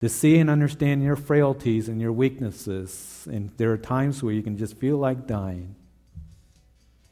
to 0.00 0.08
see 0.08 0.38
and 0.38 0.48
understand 0.48 1.02
your 1.02 1.16
frailties 1.16 1.88
and 1.88 2.00
your 2.00 2.12
weaknesses. 2.12 3.26
And 3.30 3.50
there 3.56 3.72
are 3.72 3.78
times 3.78 4.22
where 4.22 4.32
you 4.32 4.42
can 4.42 4.56
just 4.56 4.76
feel 4.76 4.96
like 4.96 5.26
dying. 5.26 5.74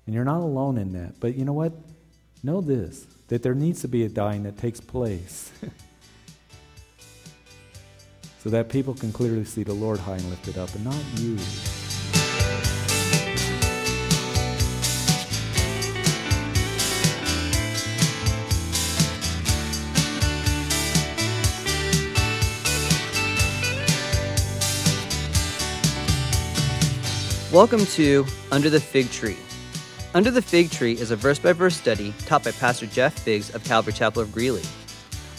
And 0.07 0.15
you're 0.15 0.25
not 0.25 0.41
alone 0.41 0.79
in 0.79 0.93
that. 0.93 1.19
But 1.19 1.35
you 1.37 1.45
know 1.45 1.53
what? 1.53 1.73
Know 2.43 2.61
this 2.61 3.07
that 3.29 3.43
there 3.43 3.55
needs 3.55 3.81
to 3.81 3.89
be 3.89 4.05
a 4.05 4.09
dying 4.09 4.45
that 4.45 4.57
takes 4.57 4.81
place. 4.81 5.51
so 8.39 8.51
that 8.51 8.69
people 8.69 8.95
can 8.95 9.13
clearly 9.13 9.45
see 9.45 9.65
the 9.65 9.73
Lord 9.73 9.99
high 9.99 10.15
and 10.15 10.31
lifted 10.31 10.57
up 10.57 10.73
and 10.77 10.85
not 10.85 11.03
you. 11.17 11.37
Welcome 27.57 27.87
to 27.87 28.27
Under 28.53 28.69
the 28.69 28.79
Fig 28.79 29.11
Tree. 29.11 29.39
Under 30.13 30.31
the 30.31 30.43
Fig 30.43 30.71
Tree 30.71 30.93
is 30.93 31.11
a 31.11 31.17
verse 31.17 31.39
by 31.39 31.55
verse 31.55 31.75
study 31.75 32.13
taught 32.27 32.45
by 32.45 32.51
Pastor 32.51 32.85
Jeff 32.85 33.19
Figs 33.19 33.55
of 33.55 33.65
Calvary 33.65 33.95
Chapel 33.95 34.21
of 34.21 34.31
Greeley. 34.31 34.61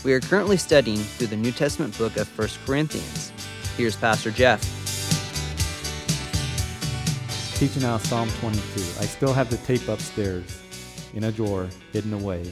We 0.03 0.13
are 0.13 0.19
currently 0.19 0.57
studying 0.57 0.97
through 0.97 1.27
the 1.27 1.37
New 1.37 1.51
Testament 1.51 1.95
book 1.95 2.17
of 2.17 2.27
1 2.35 2.49
Corinthians. 2.65 3.31
Here's 3.77 3.95
Pastor 3.95 4.31
Jeff. 4.31 4.63
Teaching 7.59 7.83
out 7.83 8.01
Psalm 8.01 8.29
22. 8.39 8.61
I 8.99 9.05
still 9.05 9.31
have 9.31 9.51
the 9.51 9.57
tape 9.57 9.87
upstairs 9.87 10.59
in 11.13 11.25
a 11.25 11.31
drawer, 11.31 11.69
hidden 11.93 12.13
away. 12.13 12.51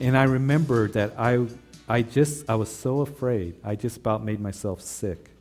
And 0.00 0.14
I 0.14 0.24
remember 0.24 0.88
that 0.88 1.14
I, 1.18 1.46
I 1.88 2.02
just, 2.02 2.50
I 2.50 2.56
was 2.56 2.68
so 2.68 3.00
afraid. 3.00 3.54
I 3.64 3.76
just 3.76 3.96
about 3.96 4.22
made 4.22 4.40
myself 4.40 4.82
sick. 4.82 5.33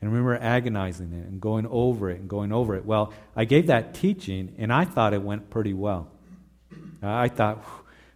And 0.00 0.10
I 0.10 0.12
remember 0.12 0.36
agonizing 0.36 1.12
it 1.12 1.26
and 1.26 1.40
going 1.40 1.66
over 1.66 2.10
it 2.10 2.20
and 2.20 2.28
going 2.28 2.52
over 2.52 2.74
it. 2.76 2.84
Well, 2.84 3.12
I 3.34 3.44
gave 3.44 3.66
that 3.66 3.94
teaching, 3.94 4.54
and 4.58 4.72
I 4.72 4.84
thought 4.84 5.12
it 5.12 5.22
went 5.22 5.50
pretty 5.50 5.74
well. 5.74 6.08
I 7.02 7.28
thought 7.28 7.64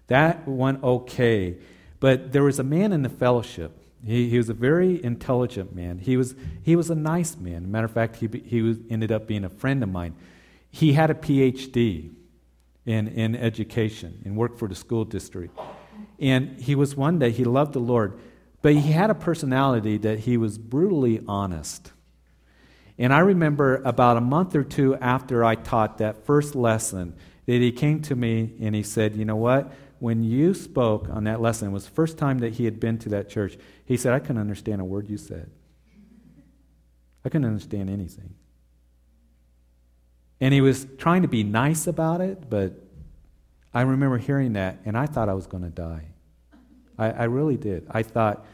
that 0.06 0.46
went 0.46 0.82
okay. 0.82 1.56
But 2.00 2.32
there 2.32 2.42
was 2.42 2.58
a 2.58 2.64
man 2.64 2.92
in 2.92 3.02
the 3.02 3.08
fellowship. 3.08 3.78
He, 4.04 4.28
he 4.28 4.36
was 4.36 4.48
a 4.48 4.54
very 4.54 5.02
intelligent 5.02 5.74
man. 5.74 5.98
He 5.98 6.16
was, 6.16 6.34
he 6.62 6.74
was 6.74 6.90
a 6.90 6.94
nice 6.94 7.36
man. 7.36 7.70
Matter 7.70 7.84
of 7.86 7.92
fact, 7.92 8.16
he, 8.16 8.28
he 8.44 8.60
was, 8.60 8.78
ended 8.90 9.12
up 9.12 9.26
being 9.26 9.44
a 9.44 9.48
friend 9.48 9.82
of 9.82 9.88
mine. 9.88 10.14
He 10.70 10.92
had 10.92 11.10
a 11.10 11.14
PhD 11.14 12.10
in, 12.84 13.08
in 13.08 13.36
education 13.36 14.20
and 14.24 14.36
worked 14.36 14.58
for 14.58 14.68
the 14.68 14.74
school 14.74 15.04
district. 15.04 15.58
And 16.18 16.60
he 16.60 16.74
was 16.74 16.96
one 16.96 17.18
day, 17.18 17.30
he 17.30 17.44
loved 17.44 17.72
the 17.72 17.80
Lord. 17.80 18.18
But 18.62 18.74
he 18.74 18.92
had 18.92 19.10
a 19.10 19.14
personality 19.14 19.98
that 19.98 20.20
he 20.20 20.36
was 20.36 20.56
brutally 20.56 21.20
honest. 21.26 21.92
And 22.96 23.12
I 23.12 23.18
remember 23.18 23.82
about 23.84 24.16
a 24.16 24.20
month 24.20 24.54
or 24.54 24.62
two 24.62 24.94
after 24.96 25.44
I 25.44 25.56
taught 25.56 25.98
that 25.98 26.24
first 26.24 26.54
lesson 26.54 27.14
that 27.46 27.60
he 27.60 27.72
came 27.72 28.00
to 28.02 28.14
me 28.14 28.54
and 28.60 28.74
he 28.74 28.84
said, 28.84 29.16
You 29.16 29.24
know 29.24 29.36
what? 29.36 29.72
When 29.98 30.22
you 30.22 30.54
spoke 30.54 31.08
on 31.10 31.24
that 31.24 31.40
lesson, 31.40 31.68
it 31.68 31.72
was 31.72 31.84
the 31.84 31.90
first 31.90 32.18
time 32.18 32.38
that 32.38 32.54
he 32.54 32.64
had 32.64 32.78
been 32.78 32.98
to 32.98 33.08
that 33.10 33.28
church. 33.28 33.56
He 33.84 33.96
said, 33.96 34.12
I 34.12 34.20
couldn't 34.20 34.38
understand 34.38 34.80
a 34.80 34.84
word 34.84 35.08
you 35.08 35.16
said. 35.16 35.50
I 37.24 37.28
couldn't 37.28 37.46
understand 37.46 37.90
anything. 37.90 38.34
And 40.40 40.52
he 40.52 40.60
was 40.60 40.86
trying 40.98 41.22
to 41.22 41.28
be 41.28 41.44
nice 41.44 41.86
about 41.86 42.20
it, 42.20 42.50
but 42.50 42.74
I 43.72 43.82
remember 43.82 44.18
hearing 44.18 44.54
that 44.54 44.78
and 44.84 44.96
I 44.96 45.06
thought 45.06 45.28
I 45.28 45.34
was 45.34 45.46
going 45.46 45.62
to 45.62 45.70
die. 45.70 46.11
I, 46.98 47.10
I 47.10 47.24
really 47.24 47.56
did. 47.56 47.86
I 47.90 48.02
thought, 48.02 48.44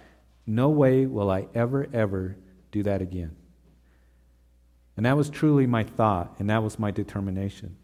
no 0.47 0.71
way 0.71 1.07
will 1.07 1.31
I 1.31 1.47
ever, 1.55 1.87
ever 1.93 2.37
do 2.71 2.83
that 2.85 3.03
again. 3.03 3.37
And 4.97 5.07
that 5.07 5.17
was 5.17 5.31
truly 5.31 5.67
my 5.67 5.85
thought, 5.85 6.37
and 6.39 6.51
that 6.51 6.63
was 6.63 6.79
my 6.79 6.91
determination. 6.91 7.77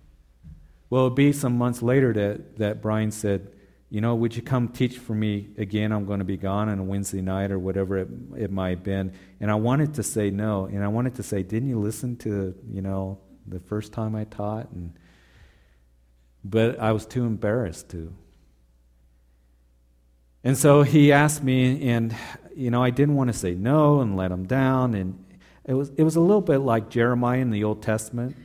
Well, 0.90 1.06
it'll 1.06 1.14
be 1.14 1.32
some 1.32 1.56
months 1.56 1.82
later 1.82 2.12
that, 2.12 2.58
that 2.58 2.82
Brian 2.82 3.10
said, 3.10 3.52
You 3.90 4.00
know, 4.00 4.14
would 4.14 4.34
you 4.34 4.42
come 4.42 4.68
teach 4.68 4.98
for 4.98 5.14
me 5.14 5.48
again? 5.56 5.92
I'm 5.92 6.06
going 6.06 6.18
to 6.18 6.24
be 6.24 6.36
gone 6.36 6.68
on 6.68 6.78
a 6.78 6.82
Wednesday 6.82 7.20
night 7.20 7.52
or 7.52 7.58
whatever 7.58 7.98
it, 7.98 8.08
it 8.36 8.50
might 8.50 8.70
have 8.70 8.82
been. 8.82 9.12
And 9.40 9.50
I 9.50 9.54
wanted 9.54 9.94
to 9.94 10.02
say 10.02 10.30
no. 10.30 10.64
And 10.66 10.82
I 10.82 10.88
wanted 10.88 11.14
to 11.16 11.22
say, 11.22 11.42
Didn't 11.42 11.68
you 11.68 11.78
listen 11.78 12.16
to, 12.18 12.54
you 12.68 12.82
know, 12.82 13.18
the 13.46 13.60
first 13.60 13.92
time 13.92 14.16
I 14.16 14.24
taught? 14.24 14.70
And, 14.70 14.98
but 16.42 16.80
I 16.80 16.92
was 16.92 17.06
too 17.06 17.24
embarrassed 17.24 17.90
to. 17.90 18.12
And 20.44 20.58
so 20.58 20.82
he 20.82 21.10
asked 21.10 21.42
me, 21.42 21.88
and 21.88 22.14
you 22.54 22.70
know, 22.70 22.82
I 22.82 22.90
didn't 22.90 23.16
want 23.16 23.32
to 23.32 23.38
say 23.38 23.54
no 23.54 24.00
and 24.00 24.16
let 24.16 24.30
him 24.30 24.46
down. 24.46 24.94
And 24.94 25.24
it 25.64 25.74
was, 25.74 25.90
it 25.96 26.02
was 26.02 26.16
a 26.16 26.20
little 26.20 26.42
bit 26.42 26.58
like 26.58 26.90
Jeremiah 26.90 27.40
in 27.40 27.50
the 27.50 27.64
Old 27.64 27.82
Testament. 27.82 28.36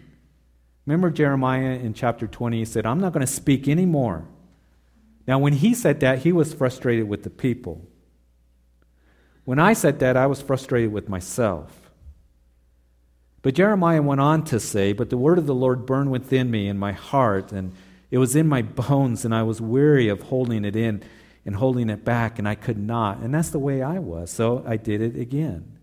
Remember 0.86 1.10
Jeremiah 1.12 1.74
in 1.74 1.94
chapter 1.94 2.26
20? 2.26 2.58
He 2.58 2.66
said, 2.66 2.86
I'm 2.86 3.00
not 3.00 3.14
going 3.14 3.26
to 3.26 3.32
speak 3.32 3.68
anymore. 3.68 4.26
Now, 5.28 5.38
when 5.38 5.54
he 5.54 5.76
said 5.76 6.00
that, 6.00 6.20
he 6.20 6.32
was 6.32 6.54
frustrated 6.54 7.08
with 7.08 7.24
the 7.24 7.30
people. 7.30 7.86
When 9.44 9.60
I 9.60 9.74
said 9.74 10.00
that, 10.00 10.18
I 10.18 10.26
was 10.26 10.42
frustrated 10.42 10.92
with 10.92 11.10
myself. 11.10 11.92
But 13.42 13.54
Jeremiah 13.54 14.02
went 14.02 14.22
on 14.22 14.44
to 14.46 14.60
say, 14.60 14.94
But 14.94 15.10
the 15.10 15.18
word 15.18 15.38
of 15.38 15.46
the 15.46 15.54
Lord 15.54 15.86
burned 15.86 16.12
within 16.12 16.50
me 16.50 16.68
in 16.68 16.78
my 16.78 16.94
heart, 16.94 17.52
and 17.52 17.74
it 18.10 18.18
was 18.18 18.36
in 18.36 18.48
my 18.48 18.62
bones, 18.62 19.24
and 19.26 19.36
I 19.36 19.44
was 19.44 19.62
weary 19.62 20.08
of 20.08 20.24
holding 20.24 20.66
it 20.66 20.76
in 20.76 21.04
and 21.50 21.56
holding 21.56 21.90
it 21.90 22.06
back, 22.06 22.38
and 22.38 22.48
I 22.48 22.54
could 22.54 22.78
not. 22.78 23.22
And 23.22 23.34
that's 23.34 23.50
the 23.50 23.58
way 23.58 23.82
I 23.82 23.98
was. 23.98 24.30
So 24.30 24.64
I 24.68 24.78
did 24.78 25.02
it 25.02 25.20
again. 25.20 25.80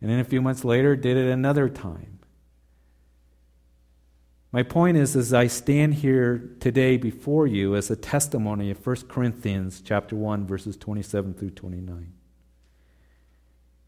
And 0.00 0.10
then 0.10 0.20
a 0.20 0.24
few 0.24 0.40
months 0.40 0.64
later, 0.64 0.96
did 0.96 1.18
it 1.18 1.30
another 1.30 1.68
time. 1.68 2.18
My 4.50 4.62
point 4.62 4.96
is, 4.96 5.14
as 5.14 5.34
I 5.34 5.48
stand 5.48 5.96
here 5.96 6.56
today 6.60 6.96
before 6.96 7.46
you 7.46 7.76
as 7.76 7.90
a 7.90 7.96
testimony 7.96 8.70
of 8.70 8.86
1 8.86 8.96
Corinthians 9.10 9.82
chapter 9.84 10.16
1, 10.16 10.46
verses 10.46 10.78
27 10.78 11.34
through 11.34 11.50
29. 11.50 12.14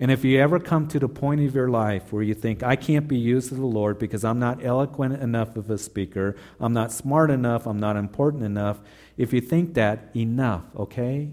And 0.00 0.10
if 0.10 0.24
you 0.24 0.40
ever 0.40 0.58
come 0.58 0.88
to 0.88 0.98
the 0.98 1.08
point 1.08 1.42
of 1.42 1.54
your 1.54 1.68
life 1.68 2.10
where 2.10 2.22
you 2.22 2.32
think, 2.32 2.62
I 2.62 2.74
can't 2.74 3.06
be 3.06 3.18
used 3.18 3.52
of 3.52 3.58
the 3.58 3.66
Lord 3.66 3.98
because 3.98 4.24
I'm 4.24 4.38
not 4.38 4.64
eloquent 4.64 5.22
enough 5.22 5.56
of 5.56 5.70
a 5.70 5.76
speaker, 5.76 6.36
I'm 6.58 6.72
not 6.72 6.90
smart 6.90 7.30
enough, 7.30 7.66
I'm 7.66 7.78
not 7.78 7.96
important 7.96 8.42
enough, 8.42 8.80
if 9.18 9.34
you 9.34 9.42
think 9.42 9.74
that, 9.74 10.10
enough, 10.16 10.64
okay? 10.74 11.32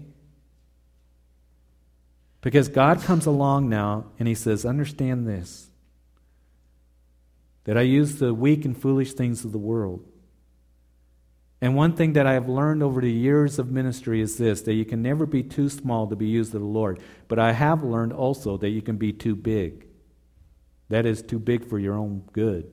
Because 2.42 2.68
God 2.68 3.00
comes 3.00 3.24
along 3.24 3.70
now 3.70 4.04
and 4.18 4.28
He 4.28 4.34
says, 4.34 4.66
Understand 4.66 5.26
this 5.26 5.64
that 7.64 7.76
I 7.76 7.82
use 7.82 8.16
the 8.16 8.32
weak 8.32 8.64
and 8.64 8.80
foolish 8.80 9.12
things 9.12 9.44
of 9.44 9.52
the 9.52 9.58
world 9.58 10.02
and 11.60 11.74
one 11.74 11.94
thing 11.94 12.12
that 12.12 12.26
I 12.26 12.34
have 12.34 12.48
learned 12.48 12.82
over 12.82 13.00
the 13.00 13.10
years 13.10 13.58
of 13.58 13.70
ministry 13.70 14.20
is 14.20 14.38
this 14.38 14.62
that 14.62 14.74
you 14.74 14.84
can 14.84 15.02
never 15.02 15.26
be 15.26 15.42
too 15.42 15.68
small 15.68 16.06
to 16.06 16.14
be 16.14 16.26
used 16.26 16.54
of 16.54 16.60
the 16.60 16.66
Lord. 16.66 17.00
But 17.26 17.38
I 17.38 17.52
have 17.52 17.82
learned 17.82 18.12
also 18.12 18.56
that 18.58 18.68
you 18.68 18.80
can 18.80 18.96
be 18.96 19.12
too 19.12 19.34
big. 19.34 19.86
That 20.88 21.04
is, 21.04 21.20
too 21.20 21.38
big 21.38 21.68
for 21.68 21.78
your 21.78 21.94
own 21.94 22.22
good. 22.32 22.70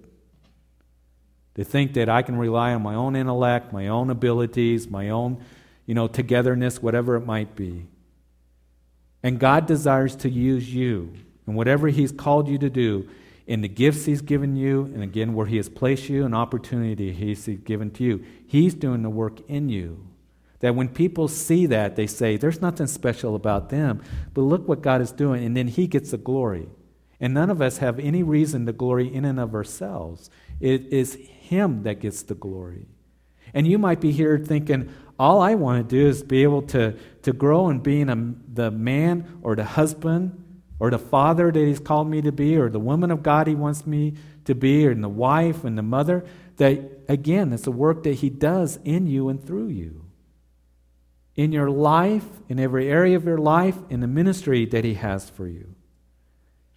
To 1.55 1.63
think 1.63 1.93
that 1.95 2.09
I 2.09 2.21
can 2.21 2.37
rely 2.37 2.73
on 2.73 2.81
my 2.81 2.95
own 2.95 3.15
intellect, 3.15 3.73
my 3.73 3.87
own 3.87 4.09
abilities, 4.09 4.87
my 4.87 5.09
own, 5.09 5.43
you 5.85 5.95
know, 5.95 6.07
togetherness, 6.07 6.81
whatever 6.81 7.15
it 7.15 7.25
might 7.25 7.55
be. 7.55 7.87
And 9.23 9.39
God 9.39 9.65
desires 9.65 10.15
to 10.17 10.29
use 10.29 10.73
you 10.73 11.13
and 11.47 11.55
whatever 11.55 11.87
He's 11.87 12.11
called 12.11 12.47
you 12.47 12.57
to 12.59 12.69
do 12.69 13.09
in 13.47 13.61
the 13.61 13.67
gifts 13.67 14.05
He's 14.05 14.21
given 14.21 14.55
you, 14.55 14.85
and 14.85 15.03
again, 15.03 15.33
where 15.33 15.45
He 15.45 15.57
has 15.57 15.69
placed 15.69 16.09
you, 16.09 16.25
an 16.25 16.33
opportunity 16.33 17.11
He's 17.11 17.47
given 17.47 17.91
to 17.91 18.03
you. 18.03 18.25
He's 18.47 18.73
doing 18.73 19.01
the 19.01 19.09
work 19.09 19.39
in 19.47 19.69
you. 19.69 20.07
That 20.59 20.75
when 20.75 20.89
people 20.89 21.27
see 21.27 21.65
that, 21.67 21.95
they 21.95 22.07
say, 22.07 22.37
There's 22.37 22.61
nothing 22.61 22.87
special 22.87 23.35
about 23.35 23.69
them, 23.69 24.01
but 24.33 24.41
look 24.41 24.67
what 24.67 24.81
God 24.81 25.01
is 25.01 25.11
doing, 25.11 25.43
and 25.43 25.55
then 25.55 25.67
He 25.67 25.87
gets 25.87 26.11
the 26.11 26.17
glory. 26.17 26.69
And 27.19 27.33
none 27.33 27.49
of 27.49 27.61
us 27.61 27.77
have 27.77 27.97
any 27.99 28.23
reason 28.23 28.65
to 28.65 28.73
glory 28.73 29.13
in 29.13 29.25
and 29.25 29.39
of 29.39 29.55
ourselves. 29.55 30.29
It 30.59 30.87
is 30.87 31.15
Him 31.15 31.83
that 31.83 31.99
gets 31.99 32.23
the 32.23 32.35
glory. 32.35 32.87
And 33.53 33.67
you 33.67 33.77
might 33.77 34.01
be 34.01 34.11
here 34.11 34.37
thinking, 34.37 34.91
all 35.17 35.41
I 35.41 35.55
want 35.55 35.87
to 35.87 35.95
do 35.95 36.07
is 36.07 36.23
be 36.23 36.43
able 36.43 36.63
to, 36.63 36.97
to 37.21 37.31
grow 37.31 37.69
in 37.69 37.79
being 37.79 38.09
a, 38.09 38.33
the 38.53 38.69
man 38.69 39.39
or 39.41 39.55
the 39.55 39.63
husband 39.63 40.44
or 40.79 40.89
the 40.89 40.99
father 40.99 41.51
that 41.51 41.59
He's 41.59 41.79
called 41.79 42.09
me 42.09 42.21
to 42.21 42.31
be, 42.31 42.57
or 42.57 42.69
the 42.69 42.79
woman 42.79 43.11
of 43.11 43.23
God 43.23 43.47
He 43.47 43.55
wants 43.55 43.85
me 43.85 44.13
to 44.45 44.55
be, 44.55 44.85
or 44.87 44.93
the 44.93 45.09
wife 45.09 45.63
and 45.63 45.77
the 45.77 45.83
mother, 45.83 46.25
that 46.57 46.79
again, 47.07 47.53
it's 47.53 47.67
a 47.67 47.71
work 47.71 48.03
that 48.03 48.15
He 48.15 48.29
does 48.29 48.79
in 48.83 49.07
you 49.07 49.29
and 49.29 49.45
through 49.45 49.69
you. 49.69 50.05
In 51.35 51.51
your 51.51 51.69
life, 51.69 52.25
in 52.47 52.59
every 52.59 52.89
area 52.89 53.15
of 53.15 53.25
your 53.25 53.37
life, 53.37 53.77
in 53.89 53.99
the 53.99 54.07
ministry 54.07 54.65
that 54.67 54.83
He 54.83 54.95
has 54.95 55.29
for 55.29 55.47
you. 55.47 55.75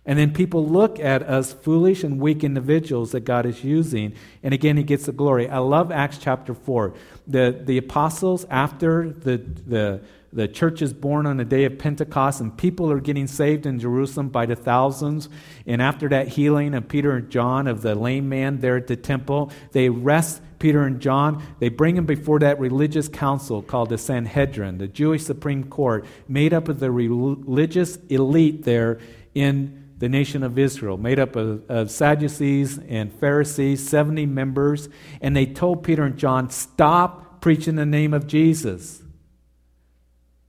And 0.04 0.18
then 0.18 0.32
people 0.32 0.66
look 0.66 0.98
at 0.98 1.22
us 1.22 1.52
foolish 1.52 2.02
and 2.02 2.18
weak 2.18 2.42
individuals 2.42 3.12
that 3.12 3.20
God 3.20 3.44
is 3.44 3.62
using, 3.62 4.14
and 4.42 4.54
again, 4.54 4.76
He 4.76 4.82
gets 4.82 5.06
the 5.06 5.12
glory. 5.12 5.48
I 5.48 5.58
love 5.58 5.92
Acts 5.92 6.18
chapter 6.18 6.54
4. 6.54 6.94
The, 7.26 7.60
the 7.62 7.78
apostles, 7.78 8.46
after 8.48 9.10
the, 9.10 9.36
the 9.36 10.00
the 10.32 10.46
church 10.46 10.82
is 10.82 10.92
born 10.92 11.26
on 11.26 11.38
the 11.38 11.44
day 11.44 11.64
of 11.64 11.78
Pentecost, 11.78 12.40
and 12.40 12.56
people 12.56 12.90
are 12.92 13.00
getting 13.00 13.26
saved 13.26 13.64
in 13.64 13.78
Jerusalem 13.78 14.28
by 14.28 14.44
the 14.44 14.56
thousands. 14.56 15.28
And 15.66 15.80
after 15.80 16.08
that 16.10 16.28
healing 16.28 16.74
of 16.74 16.88
Peter 16.88 17.16
and 17.16 17.30
John 17.30 17.66
of 17.66 17.80
the 17.80 17.94
lame 17.94 18.28
man 18.28 18.60
there 18.60 18.76
at 18.76 18.88
the 18.88 18.96
temple, 18.96 19.50
they 19.72 19.88
arrest 19.88 20.42
Peter 20.58 20.82
and 20.82 21.00
John. 21.00 21.42
They 21.60 21.70
bring 21.70 21.94
them 21.94 22.04
before 22.04 22.40
that 22.40 22.60
religious 22.60 23.08
council 23.08 23.62
called 23.62 23.88
the 23.88 23.96
Sanhedrin, 23.96 24.78
the 24.78 24.88
Jewish 24.88 25.24
Supreme 25.24 25.64
Court, 25.64 26.04
made 26.28 26.52
up 26.52 26.68
of 26.68 26.78
the 26.78 26.90
religious 26.90 27.96
elite 28.08 28.64
there 28.64 28.98
in 29.34 29.88
the 29.98 30.08
nation 30.08 30.42
of 30.42 30.58
Israel, 30.58 30.96
made 30.96 31.18
up 31.18 31.36
of, 31.36 31.68
of, 31.70 31.90
Sadducees 31.90 32.78
and 32.78 33.12
Pharisees, 33.12 33.88
70 33.88 34.26
members, 34.26 34.88
and 35.20 35.34
they 35.34 35.46
told 35.46 35.82
Peter 35.82 36.04
and 36.04 36.16
John, 36.16 36.50
Stop 36.50 37.40
preaching 37.40 37.74
the 37.74 37.86
name 37.86 38.14
of 38.14 38.26
Jesus. 38.26 39.02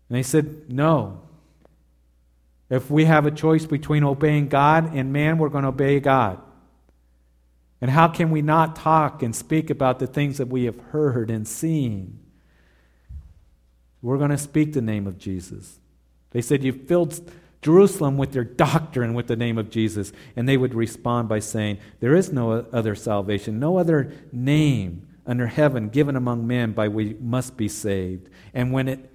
And 0.10 0.18
they 0.18 0.24
said, 0.24 0.70
No. 0.70 1.22
If 2.70 2.92
we 2.92 3.06
have 3.06 3.26
a 3.26 3.32
choice 3.32 3.66
between 3.66 4.04
obeying 4.04 4.48
God 4.48 4.94
and 4.94 5.12
man, 5.12 5.40
we're 5.40 5.50
going 5.50 5.64
to 5.64 5.70
obey 5.70 6.00
God. 6.00 6.40
And 7.82 7.90
how 7.90 8.08
can 8.10 8.30
we 8.30 8.42
not 8.42 8.76
talk 8.76 9.24
and 9.24 9.36
speak 9.36 9.70
about 9.70 10.00
the 10.00 10.08
things 10.08 10.38
that 10.38 10.50
we 10.50 10.66
have 10.66 10.80
heard 10.92 11.32
and 11.32 11.48
seen? 11.48 12.20
We're 14.02 14.18
going 14.18 14.30
to 14.30 14.38
speak 14.38 14.74
the 14.74 14.82
name 14.82 15.08
of 15.08 15.18
Jesus. 15.18 15.80
They 16.32 16.42
said, 16.42 16.64
You've 16.64 16.88
filled 16.88 17.32
Jerusalem 17.62 18.18
with 18.18 18.36
your 18.36 18.44
doctrine 18.44 19.14
with 19.14 19.28
the 19.28 19.36
name 19.36 19.58
of 19.58 19.70
Jesus. 19.70 20.12
And 20.36 20.48
they 20.48 20.58
would 20.58 20.74
respond 20.74 21.28
by 21.28 21.40
saying, 21.40 21.80
There 22.00 22.16
is 22.16 22.32
no 22.32 22.66
other 22.72 22.96
salvation, 22.96 23.60
no 23.60 23.78
other 23.78 24.12
name 24.32 25.08
under 25.26 25.48
heaven 25.48 25.90
given 25.90 26.16
among 26.16 26.48
men 26.48 26.72
by 26.72 26.88
which 26.88 27.08
we 27.08 27.14
must 27.20 27.58
be 27.58 27.68
saved. 27.68 28.30
And 28.54 28.72
when 28.72 28.88
it, 28.88 29.12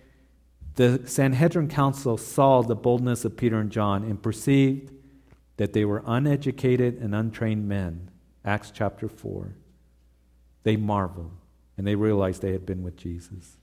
the 0.75 1.03
Sanhedrin 1.07 1.69
council 1.69 2.17
saw 2.17 2.63
the 2.63 2.75
boldness 2.75 3.25
of 3.25 3.37
Peter 3.37 3.59
and 3.59 3.71
John 3.71 4.03
and 4.05 4.23
perceived 4.23 4.93
that 5.57 5.73
they 5.73 5.85
were 5.85 6.03
uneducated 6.07 6.99
and 6.99 7.15
untrained 7.15 7.69
men, 7.69 8.11
Acts 8.45 8.73
chapter 8.73 9.09
4, 9.09 9.55
they 10.65 10.77
marveled 10.77 11.33
and 11.77 11.87
they 11.87 11.95
realized 11.95 12.43
they 12.43 12.53
had 12.53 12.67
been 12.67 12.83
with 12.83 12.97
Jesus. 12.97 13.57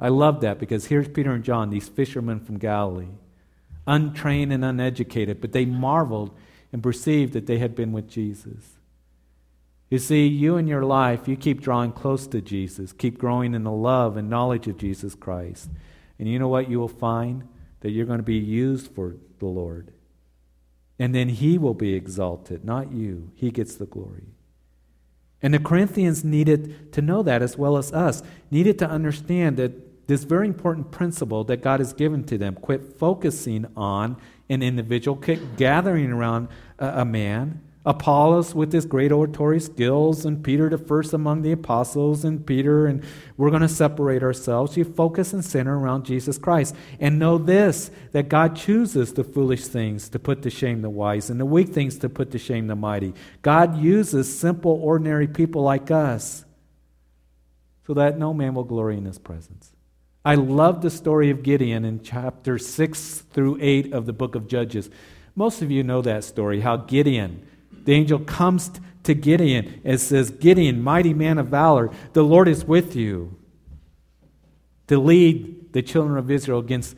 I 0.00 0.08
love 0.08 0.40
that 0.42 0.58
because 0.58 0.86
here's 0.86 1.08
Peter 1.08 1.32
and 1.32 1.44
John, 1.44 1.70
these 1.70 1.88
fishermen 1.88 2.40
from 2.40 2.58
Galilee 2.58 3.08
untrained 3.88 4.52
and 4.52 4.64
uneducated, 4.64 5.40
but 5.40 5.52
they 5.52 5.64
marveled 5.64 6.36
and 6.72 6.82
perceived 6.82 7.32
that 7.32 7.46
they 7.46 7.58
had 7.58 7.74
been 7.74 7.90
with 7.90 8.08
Jesus. 8.08 8.77
You 9.90 9.98
see, 9.98 10.26
you 10.26 10.56
in 10.56 10.66
your 10.66 10.84
life, 10.84 11.26
you 11.26 11.36
keep 11.36 11.60
drawing 11.60 11.92
close 11.92 12.26
to 12.28 12.40
Jesus, 12.40 12.92
keep 12.92 13.18
growing 13.18 13.54
in 13.54 13.64
the 13.64 13.72
love 13.72 14.16
and 14.16 14.28
knowledge 14.28 14.66
of 14.66 14.76
Jesus 14.76 15.14
Christ. 15.14 15.70
And 16.18 16.28
you 16.28 16.38
know 16.38 16.48
what 16.48 16.68
you 16.68 16.78
will 16.78 16.88
find? 16.88 17.48
That 17.80 17.90
you're 17.90 18.06
going 18.06 18.18
to 18.18 18.24
be 18.24 18.34
used 18.34 18.92
for 18.92 19.16
the 19.38 19.46
Lord. 19.46 19.92
And 20.98 21.14
then 21.14 21.28
He 21.28 21.58
will 21.58 21.74
be 21.74 21.94
exalted, 21.94 22.64
not 22.64 22.92
you. 22.92 23.30
He 23.34 23.50
gets 23.50 23.76
the 23.76 23.86
glory. 23.86 24.34
And 25.40 25.54
the 25.54 25.60
Corinthians 25.60 26.24
needed 26.24 26.92
to 26.92 27.00
know 27.00 27.22
that 27.22 27.42
as 27.42 27.56
well 27.56 27.76
as 27.76 27.92
us, 27.92 28.22
needed 28.50 28.78
to 28.80 28.88
understand 28.88 29.56
that 29.58 30.06
this 30.08 30.24
very 30.24 30.48
important 30.48 30.90
principle 30.90 31.44
that 31.44 31.58
God 31.58 31.80
has 31.80 31.92
given 31.92 32.24
to 32.24 32.38
them. 32.38 32.54
Quit 32.54 32.82
focusing 32.98 33.66
on 33.76 34.16
an 34.48 34.62
individual, 34.62 35.16
quit 35.16 35.56
gathering 35.56 36.10
around 36.10 36.48
a, 36.78 37.02
a 37.02 37.04
man. 37.04 37.62
Apollos 37.88 38.54
with 38.54 38.70
his 38.70 38.84
great 38.84 39.10
oratory 39.10 39.58
skills, 39.58 40.26
and 40.26 40.44
Peter 40.44 40.68
the 40.68 40.76
first 40.76 41.14
among 41.14 41.40
the 41.40 41.52
apostles, 41.52 42.22
and 42.22 42.46
Peter, 42.46 42.86
and 42.86 43.02
we're 43.38 43.48
going 43.48 43.62
to 43.62 43.68
separate 43.68 44.22
ourselves. 44.22 44.76
You 44.76 44.84
focus 44.84 45.32
and 45.32 45.42
center 45.42 45.78
around 45.78 46.04
Jesus 46.04 46.36
Christ. 46.36 46.74
And 47.00 47.18
know 47.18 47.38
this 47.38 47.90
that 48.12 48.28
God 48.28 48.56
chooses 48.56 49.14
the 49.14 49.24
foolish 49.24 49.64
things 49.64 50.10
to 50.10 50.18
put 50.18 50.42
to 50.42 50.50
shame 50.50 50.82
the 50.82 50.90
wise, 50.90 51.30
and 51.30 51.40
the 51.40 51.46
weak 51.46 51.70
things 51.70 51.96
to 52.00 52.10
put 52.10 52.30
to 52.32 52.38
shame 52.38 52.66
the 52.66 52.76
mighty. 52.76 53.14
God 53.40 53.78
uses 53.78 54.38
simple, 54.38 54.72
ordinary 54.82 55.26
people 55.26 55.62
like 55.62 55.90
us 55.90 56.44
so 57.86 57.94
that 57.94 58.18
no 58.18 58.34
man 58.34 58.52
will 58.52 58.64
glory 58.64 58.98
in 58.98 59.06
his 59.06 59.18
presence. 59.18 59.72
I 60.26 60.34
love 60.34 60.82
the 60.82 60.90
story 60.90 61.30
of 61.30 61.42
Gideon 61.42 61.86
in 61.86 62.02
chapter 62.02 62.58
6 62.58 63.20
through 63.32 63.56
8 63.62 63.94
of 63.94 64.04
the 64.04 64.12
book 64.12 64.34
of 64.34 64.46
Judges. 64.46 64.90
Most 65.34 65.62
of 65.62 65.70
you 65.70 65.82
know 65.82 66.02
that 66.02 66.24
story, 66.24 66.60
how 66.60 66.76
Gideon, 66.76 67.46
the 67.70 67.94
angel 67.94 68.18
comes 68.18 68.70
to 69.04 69.14
Gideon 69.14 69.80
and 69.84 70.00
says, 70.00 70.30
Gideon, 70.30 70.82
mighty 70.82 71.14
man 71.14 71.38
of 71.38 71.48
valor, 71.48 71.90
the 72.12 72.22
Lord 72.22 72.48
is 72.48 72.64
with 72.64 72.94
you 72.94 73.38
to 74.88 74.98
lead 74.98 75.72
the 75.72 75.82
children 75.82 76.18
of 76.18 76.30
Israel 76.30 76.58
against 76.58 76.96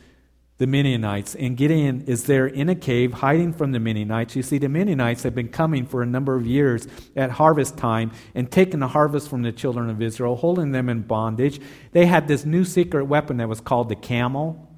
the 0.59 0.67
Midianites. 0.67 1.35
And 1.37 1.57
Gideon 1.57 2.03
is 2.03 2.25
there 2.25 2.47
in 2.47 2.69
a 2.69 2.75
cave 2.75 3.15
hiding 3.15 3.55
from 3.55 3.73
the 3.73 3.81
Midianites. 3.81 4.37
You 4.37 4.43
see, 4.43 4.59
the 4.59 4.69
Midianites 4.69 5.23
have 5.23 5.35
been 5.35 5.49
coming 5.49 5.87
for 5.87 6.03
a 6.03 6.07
number 6.07 6.35
of 6.35 6.47
years 6.47 6.87
at 7.17 7.31
harvest 7.31 7.79
time 7.79 8.13
and 8.35 8.51
taking 8.51 8.81
the 8.81 8.89
harvest 8.89 9.31
from 9.31 9.43
the 9.43 9.53
children 9.53 9.89
of 9.89 10.03
Israel, 10.03 10.37
holding 10.37 10.73
them 10.73 10.89
in 10.89 11.01
bondage. 11.01 11.61
They 11.93 12.07
had 12.07 12.29
this 12.29 12.45
new 12.45 12.65
secret 12.65 13.07
weapon 13.07 13.39
that 13.39 13.49
was 13.49 13.61
called 13.61 13.89
the 13.89 13.97
camel. 13.97 14.70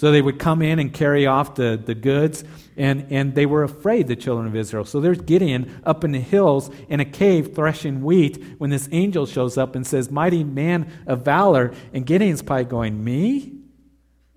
So 0.00 0.10
they 0.10 0.22
would 0.22 0.38
come 0.38 0.62
in 0.62 0.78
and 0.78 0.94
carry 0.94 1.26
off 1.26 1.56
the, 1.56 1.76
the 1.76 1.94
goods, 1.94 2.42
and, 2.78 3.08
and 3.10 3.34
they 3.34 3.44
were 3.44 3.64
afraid, 3.64 4.08
the 4.08 4.16
children 4.16 4.46
of 4.46 4.56
Israel. 4.56 4.86
So 4.86 4.98
there's 4.98 5.20
Gideon 5.20 5.78
up 5.84 6.04
in 6.04 6.12
the 6.12 6.20
hills 6.20 6.70
in 6.88 7.00
a 7.00 7.04
cave 7.04 7.54
threshing 7.54 8.02
wheat 8.02 8.42
when 8.56 8.70
this 8.70 8.88
angel 8.92 9.26
shows 9.26 9.58
up 9.58 9.76
and 9.76 9.86
says, 9.86 10.10
Mighty 10.10 10.42
man 10.42 10.90
of 11.06 11.22
valor. 11.22 11.74
And 11.92 12.06
Gideon's 12.06 12.40
probably 12.40 12.64
going, 12.64 13.04
Me? 13.04 13.58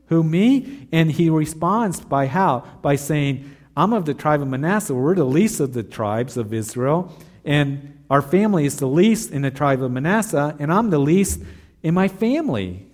Who, 0.08 0.22
me? 0.22 0.90
And 0.92 1.10
he 1.10 1.30
responds 1.30 2.02
by 2.02 2.28
how? 2.28 2.68
By 2.82 2.98
saying, 2.98 3.50
I'm 3.78 3.94
of 3.94 4.04
the 4.04 4.14
tribe 4.14 4.42
of 4.42 4.50
Manasseh. 4.50 4.94
We're 4.94 5.16
the 5.16 5.24
least 5.24 5.62
of 5.62 5.72
the 5.72 5.84
tribes 5.84 6.36
of 6.36 6.54
Israel. 6.54 7.18
And 7.46 8.04
our 8.10 8.22
family 8.22 8.66
is 8.66 8.80
the 8.80 8.88
least 8.88 9.32
in 9.32 9.44
the 9.44 9.52
tribe 9.52 9.82
of 9.82 9.94
Manasseh, 9.94 10.58
and 10.60 10.74
I'm 10.74 10.90
the 10.90 11.00
least 11.00 11.42
in 11.82 11.94
my 11.94 12.10
family. 12.10 12.86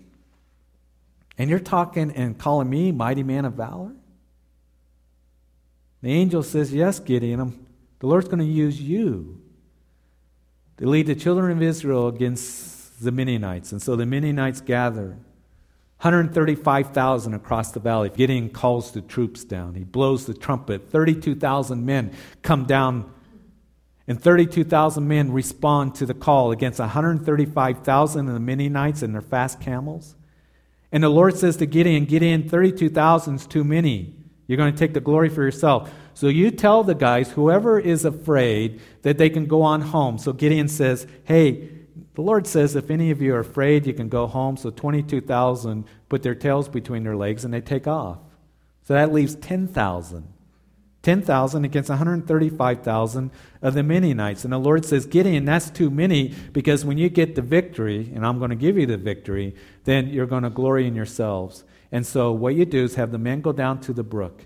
And 1.39 1.49
you're 1.49 1.59
talking 1.59 2.11
and 2.11 2.37
calling 2.37 2.69
me 2.69 2.91
mighty 2.91 3.23
man 3.23 3.45
of 3.45 3.53
valor? 3.53 3.93
The 6.01 6.11
angel 6.11 6.43
says, 6.43 6.73
Yes, 6.73 6.99
Gideon, 6.99 7.39
um, 7.39 7.65
the 7.99 8.07
Lord's 8.07 8.27
going 8.27 8.39
to 8.39 8.45
use 8.45 8.79
you 8.79 9.41
to 10.77 10.87
lead 10.87 11.07
the 11.07 11.15
children 11.15 11.51
of 11.51 11.61
Israel 11.61 12.07
against 12.07 13.01
the 13.01 13.11
Midianites. 13.11 13.71
And 13.71 13.81
so 13.81 13.95
the 13.95 14.05
Midianites 14.05 14.61
gather. 14.61 15.17
135,000 16.01 17.33
across 17.33 17.71
the 17.71 17.79
valley. 17.81 18.09
Gideon 18.09 18.49
calls 18.49 18.91
the 18.91 19.01
troops 19.01 19.43
down. 19.43 19.75
He 19.75 19.83
blows 19.83 20.25
the 20.25 20.33
trumpet. 20.33 20.89
32,000 20.89 21.85
men 21.85 22.13
come 22.41 22.63
down, 22.63 23.11
and 24.07 24.21
32,000 24.21 25.05
men 25.05 25.33
respond 25.33 25.95
to 25.95 26.05
the 26.05 26.13
call 26.13 26.51
against 26.51 26.79
135,000 26.79 28.27
of 28.27 28.33
the 28.33 28.39
Midianites 28.39 29.01
and 29.01 29.13
their 29.13 29.21
fast 29.21 29.59
camels. 29.59 30.15
And 30.91 31.03
the 31.03 31.09
Lord 31.09 31.37
says 31.37 31.57
to 31.57 31.65
Gideon, 31.65 32.05
Gideon, 32.05 32.49
32,000 32.49 33.35
is 33.35 33.47
too 33.47 33.63
many. 33.63 34.15
You're 34.47 34.57
going 34.57 34.73
to 34.73 34.79
take 34.79 34.93
the 34.93 34.99
glory 34.99 35.29
for 35.29 35.43
yourself. 35.43 35.91
So 36.15 36.27
you 36.27 36.49
tell 36.49 36.83
the 36.83 36.95
guys, 36.95 37.31
whoever 37.31 37.79
is 37.79 38.03
afraid, 38.03 38.81
that 39.03 39.17
they 39.17 39.29
can 39.29 39.45
go 39.45 39.61
on 39.61 39.81
home. 39.81 40.17
So 40.17 40.33
Gideon 40.33 40.67
says, 40.67 41.05
Hey, 41.23 41.69
the 42.15 42.21
Lord 42.21 42.47
says, 42.47 42.75
if 42.75 42.89
any 42.89 43.11
of 43.11 43.21
you 43.21 43.35
are 43.35 43.39
afraid, 43.39 43.85
you 43.85 43.93
can 43.93 44.09
go 44.09 44.27
home. 44.27 44.57
So 44.57 44.71
22,000 44.71 45.85
put 46.09 46.23
their 46.23 46.35
tails 46.35 46.67
between 46.67 47.03
their 47.03 47.15
legs 47.15 47.45
and 47.45 47.53
they 47.53 47.61
take 47.61 47.87
off. 47.87 48.17
So 48.83 48.93
that 48.93 49.13
leaves 49.13 49.35
10,000. 49.35 50.27
10,000 51.09 51.65
against 51.65 51.89
135,000 51.89 53.31
of 53.63 53.73
the 53.73 53.81
Midianites. 53.81 54.43
And 54.43 54.53
the 54.53 54.59
Lord 54.59 54.85
says, 54.85 55.07
Gideon, 55.07 55.43
that's 55.43 55.71
too 55.71 55.89
many 55.89 56.35
because 56.53 56.85
when 56.85 56.99
you 56.99 57.09
get 57.09 57.33
the 57.33 57.41
victory, 57.41 58.11
and 58.13 58.23
I'm 58.23 58.37
going 58.37 58.51
to 58.51 58.55
give 58.55 58.77
you 58.77 58.85
the 58.85 58.97
victory, 58.97 59.55
then 59.85 60.09
you're 60.09 60.27
going 60.27 60.43
to 60.43 60.51
glory 60.51 60.85
in 60.85 60.93
yourselves. 60.93 61.63
And 61.91 62.05
so 62.05 62.31
what 62.31 62.53
you 62.53 62.63
do 62.63 62.83
is 62.83 62.93
have 62.93 63.11
the 63.11 63.17
men 63.17 63.41
go 63.41 63.51
down 63.51 63.81
to 63.81 63.91
the 63.91 64.03
brook. 64.03 64.45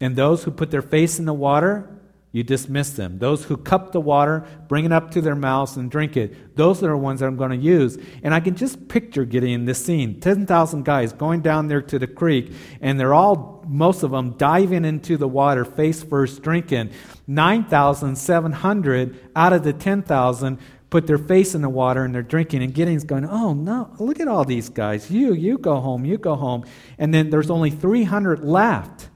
And 0.00 0.16
those 0.16 0.42
who 0.42 0.50
put 0.50 0.72
their 0.72 0.82
face 0.82 1.20
in 1.20 1.24
the 1.24 1.32
water, 1.32 1.88
you 2.32 2.44
dismiss 2.44 2.90
them. 2.90 3.18
Those 3.18 3.44
who 3.44 3.56
cup 3.56 3.90
the 3.90 4.00
water, 4.00 4.46
bring 4.68 4.84
it 4.84 4.92
up 4.92 5.10
to 5.12 5.20
their 5.20 5.34
mouths 5.34 5.76
and 5.76 5.90
drink 5.90 6.16
it, 6.16 6.56
those 6.56 6.80
are 6.82 6.88
the 6.88 6.96
ones 6.96 7.20
that 7.20 7.26
I'm 7.26 7.36
going 7.36 7.50
to 7.50 7.56
use. 7.56 7.98
And 8.22 8.32
I 8.32 8.40
can 8.40 8.54
just 8.54 8.88
picture 8.88 9.24
getting 9.24 9.52
in 9.52 9.64
this 9.64 9.84
scene 9.84 10.20
10,000 10.20 10.84
guys 10.84 11.12
going 11.12 11.40
down 11.40 11.66
there 11.66 11.82
to 11.82 11.98
the 11.98 12.06
creek, 12.06 12.52
and 12.80 13.00
they're 13.00 13.14
all, 13.14 13.64
most 13.66 14.04
of 14.04 14.12
them, 14.12 14.36
diving 14.36 14.84
into 14.84 15.16
the 15.16 15.26
water 15.26 15.64
face 15.64 16.04
first, 16.04 16.42
drinking. 16.42 16.90
9,700 17.26 19.30
out 19.34 19.52
of 19.52 19.64
the 19.64 19.72
10,000 19.72 20.58
put 20.90 21.06
their 21.06 21.18
face 21.18 21.54
in 21.54 21.62
the 21.62 21.68
water 21.68 22.04
and 22.04 22.14
they're 22.14 22.22
drinking, 22.22 22.62
and 22.62 22.74
Gideon's 22.74 23.04
going, 23.04 23.24
Oh, 23.24 23.54
no, 23.54 23.94
look 23.98 24.20
at 24.20 24.28
all 24.28 24.44
these 24.44 24.68
guys. 24.68 25.10
You, 25.10 25.34
you 25.34 25.56
go 25.56 25.80
home, 25.80 26.04
you 26.04 26.18
go 26.18 26.34
home. 26.34 26.64
And 26.98 27.14
then 27.14 27.30
there's 27.30 27.50
only 27.50 27.70
300 27.70 28.44
left 28.44 29.09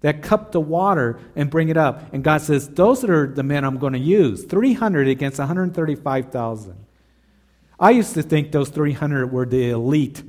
that 0.00 0.22
cup 0.22 0.52
the 0.52 0.60
water 0.60 1.20
and 1.36 1.50
bring 1.50 1.68
it 1.68 1.76
up. 1.76 2.12
And 2.12 2.24
God 2.24 2.40
says, 2.40 2.68
Those 2.68 3.04
are 3.04 3.26
the 3.26 3.42
men 3.42 3.64
I'm 3.64 3.78
going 3.78 3.92
to 3.92 3.98
use 3.98 4.44
300 4.44 5.08
against 5.08 5.38
135,000. 5.38 6.86
I 7.78 7.90
used 7.90 8.14
to 8.14 8.22
think 8.22 8.52
those 8.52 8.68
300 8.68 9.32
were 9.32 9.46
the 9.46 9.70
elite 9.70 10.22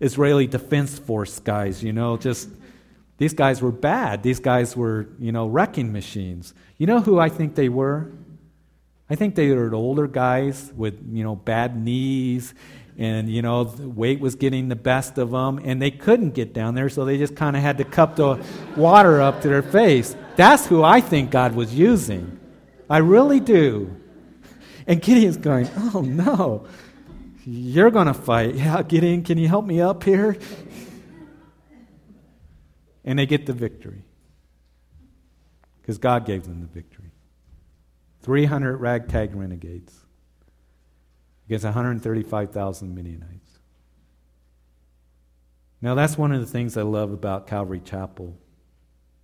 Israeli 0.00 0.46
Defense 0.46 0.98
Force 0.98 1.38
guys, 1.38 1.82
you 1.82 1.92
know, 1.92 2.16
just 2.16 2.48
these 3.18 3.32
guys 3.32 3.62
were 3.62 3.72
bad. 3.72 4.22
These 4.22 4.40
guys 4.40 4.76
were, 4.76 5.08
you 5.18 5.32
know, 5.32 5.46
wrecking 5.46 5.92
machines. 5.92 6.52
You 6.76 6.86
know 6.86 7.00
who 7.00 7.18
I 7.18 7.30
think 7.30 7.54
they 7.54 7.68
were? 7.68 8.12
I 9.08 9.14
think 9.14 9.36
they 9.36 9.50
were 9.52 9.74
older 9.74 10.06
guys 10.06 10.72
with, 10.76 11.00
you 11.10 11.24
know, 11.24 11.36
bad 11.36 11.82
knees 11.82 12.52
and, 12.98 13.28
you 13.28 13.42
know, 13.42 13.64
the 13.64 13.88
weight 13.88 14.20
was 14.20 14.36
getting 14.36 14.68
the 14.68 14.76
best 14.76 15.18
of 15.18 15.30
them 15.30 15.60
and 15.62 15.82
they 15.82 15.90
couldn't 15.90 16.30
get 16.30 16.54
down 16.54 16.74
there, 16.74 16.88
so 16.88 17.04
they 17.04 17.18
just 17.18 17.36
kind 17.36 17.54
of 17.54 17.62
had 17.62 17.78
to 17.78 17.84
cup 17.84 18.16
the 18.16 18.42
water 18.76 19.20
up 19.20 19.42
to 19.42 19.48
their 19.48 19.62
face. 19.62 20.16
That's 20.36 20.66
who 20.66 20.82
I 20.82 21.00
think 21.00 21.30
God 21.30 21.54
was 21.54 21.74
using. 21.74 22.38
I 22.88 22.98
really 22.98 23.40
do. 23.40 23.94
And 24.86 25.02
Gideon's 25.02 25.36
going, 25.36 25.68
oh 25.76 26.00
no, 26.00 26.66
you're 27.44 27.90
going 27.90 28.06
to 28.06 28.14
fight. 28.14 28.54
Yeah, 28.54 28.82
Gideon, 28.82 29.22
can 29.22 29.36
you 29.36 29.48
help 29.48 29.66
me 29.66 29.80
up 29.80 30.02
here? 30.02 30.38
And 33.04 33.18
they 33.18 33.26
get 33.26 33.46
the 33.46 33.52
victory 33.52 34.04
because 35.80 35.98
God 35.98 36.24
gave 36.24 36.44
them 36.44 36.60
the 36.60 36.66
victory. 36.66 37.12
300 38.22 38.78
ragtag 38.78 39.34
renegades 39.34 40.05
against 41.46 41.64
135,000 41.64 42.94
Midianites. 42.94 43.58
Now, 45.80 45.94
that's 45.94 46.18
one 46.18 46.32
of 46.32 46.40
the 46.40 46.46
things 46.46 46.76
I 46.76 46.82
love 46.82 47.12
about 47.12 47.46
Calvary 47.46 47.80
Chapel. 47.80 48.36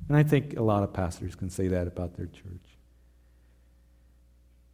And 0.09 0.17
I 0.17 0.23
think 0.23 0.57
a 0.57 0.63
lot 0.63 0.83
of 0.83 0.93
pastors 0.93 1.35
can 1.35 1.51
say 1.51 1.69
that 1.69 1.87
about 1.87 2.17
their 2.17 2.27
church. 2.27 2.79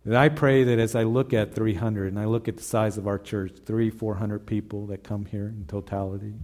That 0.04 0.16
I 0.16 0.28
pray 0.28 0.64
that 0.64 0.78
as 0.78 0.94
I 0.94 1.04
look 1.04 1.32
at 1.32 1.54
300 1.54 2.08
and 2.08 2.18
I 2.18 2.24
look 2.24 2.48
at 2.48 2.56
the 2.56 2.62
size 2.62 2.98
of 2.98 3.06
our 3.06 3.18
church, 3.18 3.52
three, 3.64 3.90
400 3.90 4.46
people 4.46 4.86
that 4.86 5.04
come 5.04 5.26
here 5.26 5.48
in 5.48 5.64
totality, 5.66 6.34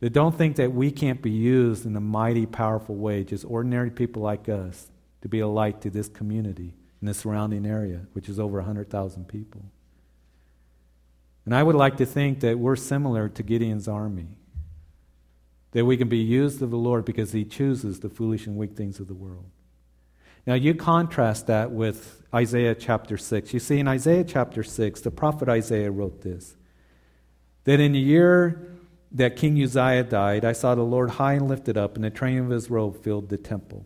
that 0.00 0.12
don't 0.12 0.36
think 0.36 0.56
that 0.56 0.72
we 0.72 0.90
can't 0.90 1.20
be 1.20 1.30
used 1.30 1.86
in 1.86 1.96
a 1.96 2.00
mighty, 2.00 2.46
powerful 2.46 2.94
way, 2.94 3.24
just 3.24 3.44
ordinary 3.44 3.90
people 3.90 4.22
like 4.22 4.48
us, 4.48 4.90
to 5.22 5.28
be 5.28 5.40
a 5.40 5.48
light 5.48 5.80
to 5.82 5.90
this 5.90 6.08
community 6.08 6.77
in 7.00 7.06
the 7.06 7.14
surrounding 7.14 7.64
area, 7.64 8.06
which 8.12 8.28
is 8.28 8.40
over 8.40 8.58
100,000 8.58 9.28
people. 9.28 9.64
And 11.44 11.54
I 11.54 11.62
would 11.62 11.76
like 11.76 11.96
to 11.98 12.06
think 12.06 12.40
that 12.40 12.58
we're 12.58 12.76
similar 12.76 13.28
to 13.28 13.42
Gideon's 13.42 13.88
army. 13.88 14.36
That 15.72 15.84
we 15.84 15.96
can 15.96 16.08
be 16.08 16.18
used 16.18 16.60
of 16.60 16.70
the 16.70 16.76
Lord 16.76 17.04
because 17.04 17.32
he 17.32 17.44
chooses 17.44 18.00
the 18.00 18.08
foolish 18.08 18.46
and 18.46 18.56
weak 18.56 18.76
things 18.76 19.00
of 19.00 19.08
the 19.08 19.14
world. 19.14 19.46
Now, 20.46 20.54
you 20.54 20.74
contrast 20.74 21.46
that 21.46 21.70
with 21.70 22.22
Isaiah 22.34 22.74
chapter 22.74 23.16
6. 23.16 23.52
You 23.52 23.60
see, 23.60 23.78
in 23.78 23.88
Isaiah 23.88 24.24
chapter 24.24 24.62
6, 24.62 25.02
the 25.02 25.10
prophet 25.10 25.48
Isaiah 25.48 25.90
wrote 25.90 26.22
this 26.22 26.56
that 27.64 27.80
in 27.80 27.92
the 27.92 27.98
year 27.98 28.78
that 29.12 29.36
King 29.36 29.62
Uzziah 29.62 30.04
died, 30.04 30.44
I 30.44 30.52
saw 30.52 30.74
the 30.74 30.82
Lord 30.82 31.10
high 31.10 31.34
and 31.34 31.48
lifted 31.48 31.76
up, 31.76 31.96
and 31.96 32.04
the 32.04 32.10
train 32.10 32.38
of 32.38 32.50
his 32.50 32.70
robe 32.70 33.02
filled 33.02 33.28
the 33.28 33.36
temple. 33.36 33.84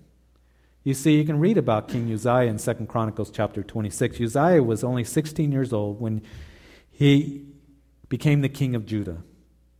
You 0.84 0.94
see, 0.94 1.16
you 1.16 1.24
can 1.24 1.38
read 1.38 1.58
about 1.58 1.86
King 1.86 2.12
Uzziah 2.12 2.50
in 2.50 2.58
2 2.58 2.86
Chronicles 2.86 3.30
chapter 3.30 3.62
26. 3.62 4.20
Uzziah 4.20 4.62
was 4.62 4.82
only 4.82 5.04
16 5.04 5.52
years 5.52 5.72
old 5.72 6.00
when 6.00 6.22
he 6.90 7.46
became 8.08 8.40
the 8.40 8.48
king 8.48 8.74
of 8.74 8.84
Judah. 8.84 9.22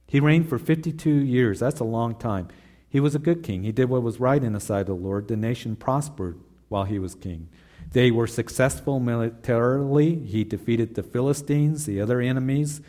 He 0.06 0.20
reigned 0.20 0.48
for 0.48 0.58
52 0.58 1.10
years. 1.10 1.58
That's 1.58 1.80
a 1.80 1.84
long 1.84 2.14
time. 2.14 2.48
He 2.88 3.00
was 3.00 3.14
a 3.14 3.18
good 3.18 3.42
king. 3.42 3.64
He 3.64 3.72
did 3.72 3.88
what 3.88 4.02
was 4.02 4.20
right 4.20 4.42
in 4.42 4.52
the 4.52 4.60
sight 4.60 4.82
of 4.82 4.86
the 4.86 4.94
Lord. 4.94 5.26
The 5.26 5.36
nation 5.36 5.74
prospered 5.74 6.38
while 6.68 6.84
he 6.84 6.98
was 6.98 7.14
king. 7.16 7.48
They 7.90 8.10
were 8.10 8.26
successful 8.28 9.00
militarily. 9.00 10.14
He 10.20 10.44
defeated 10.44 10.94
the 10.94 11.02
Philistines, 11.02 11.84
the 11.84 12.00
other 12.00 12.20
enemies 12.20 12.80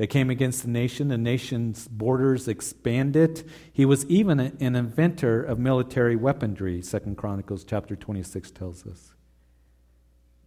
that 0.00 0.06
came 0.06 0.30
against 0.30 0.62
the 0.62 0.70
nation. 0.70 1.08
The 1.08 1.18
nation's 1.18 1.86
borders 1.86 2.48
expanded. 2.48 3.46
He 3.70 3.84
was 3.84 4.06
even 4.06 4.40
an 4.40 4.74
inventor 4.74 5.42
of 5.42 5.58
military 5.58 6.16
weaponry, 6.16 6.80
Second 6.80 7.18
Chronicles 7.18 7.64
chapter 7.64 7.94
26 7.94 8.50
tells 8.50 8.86
us. 8.86 9.12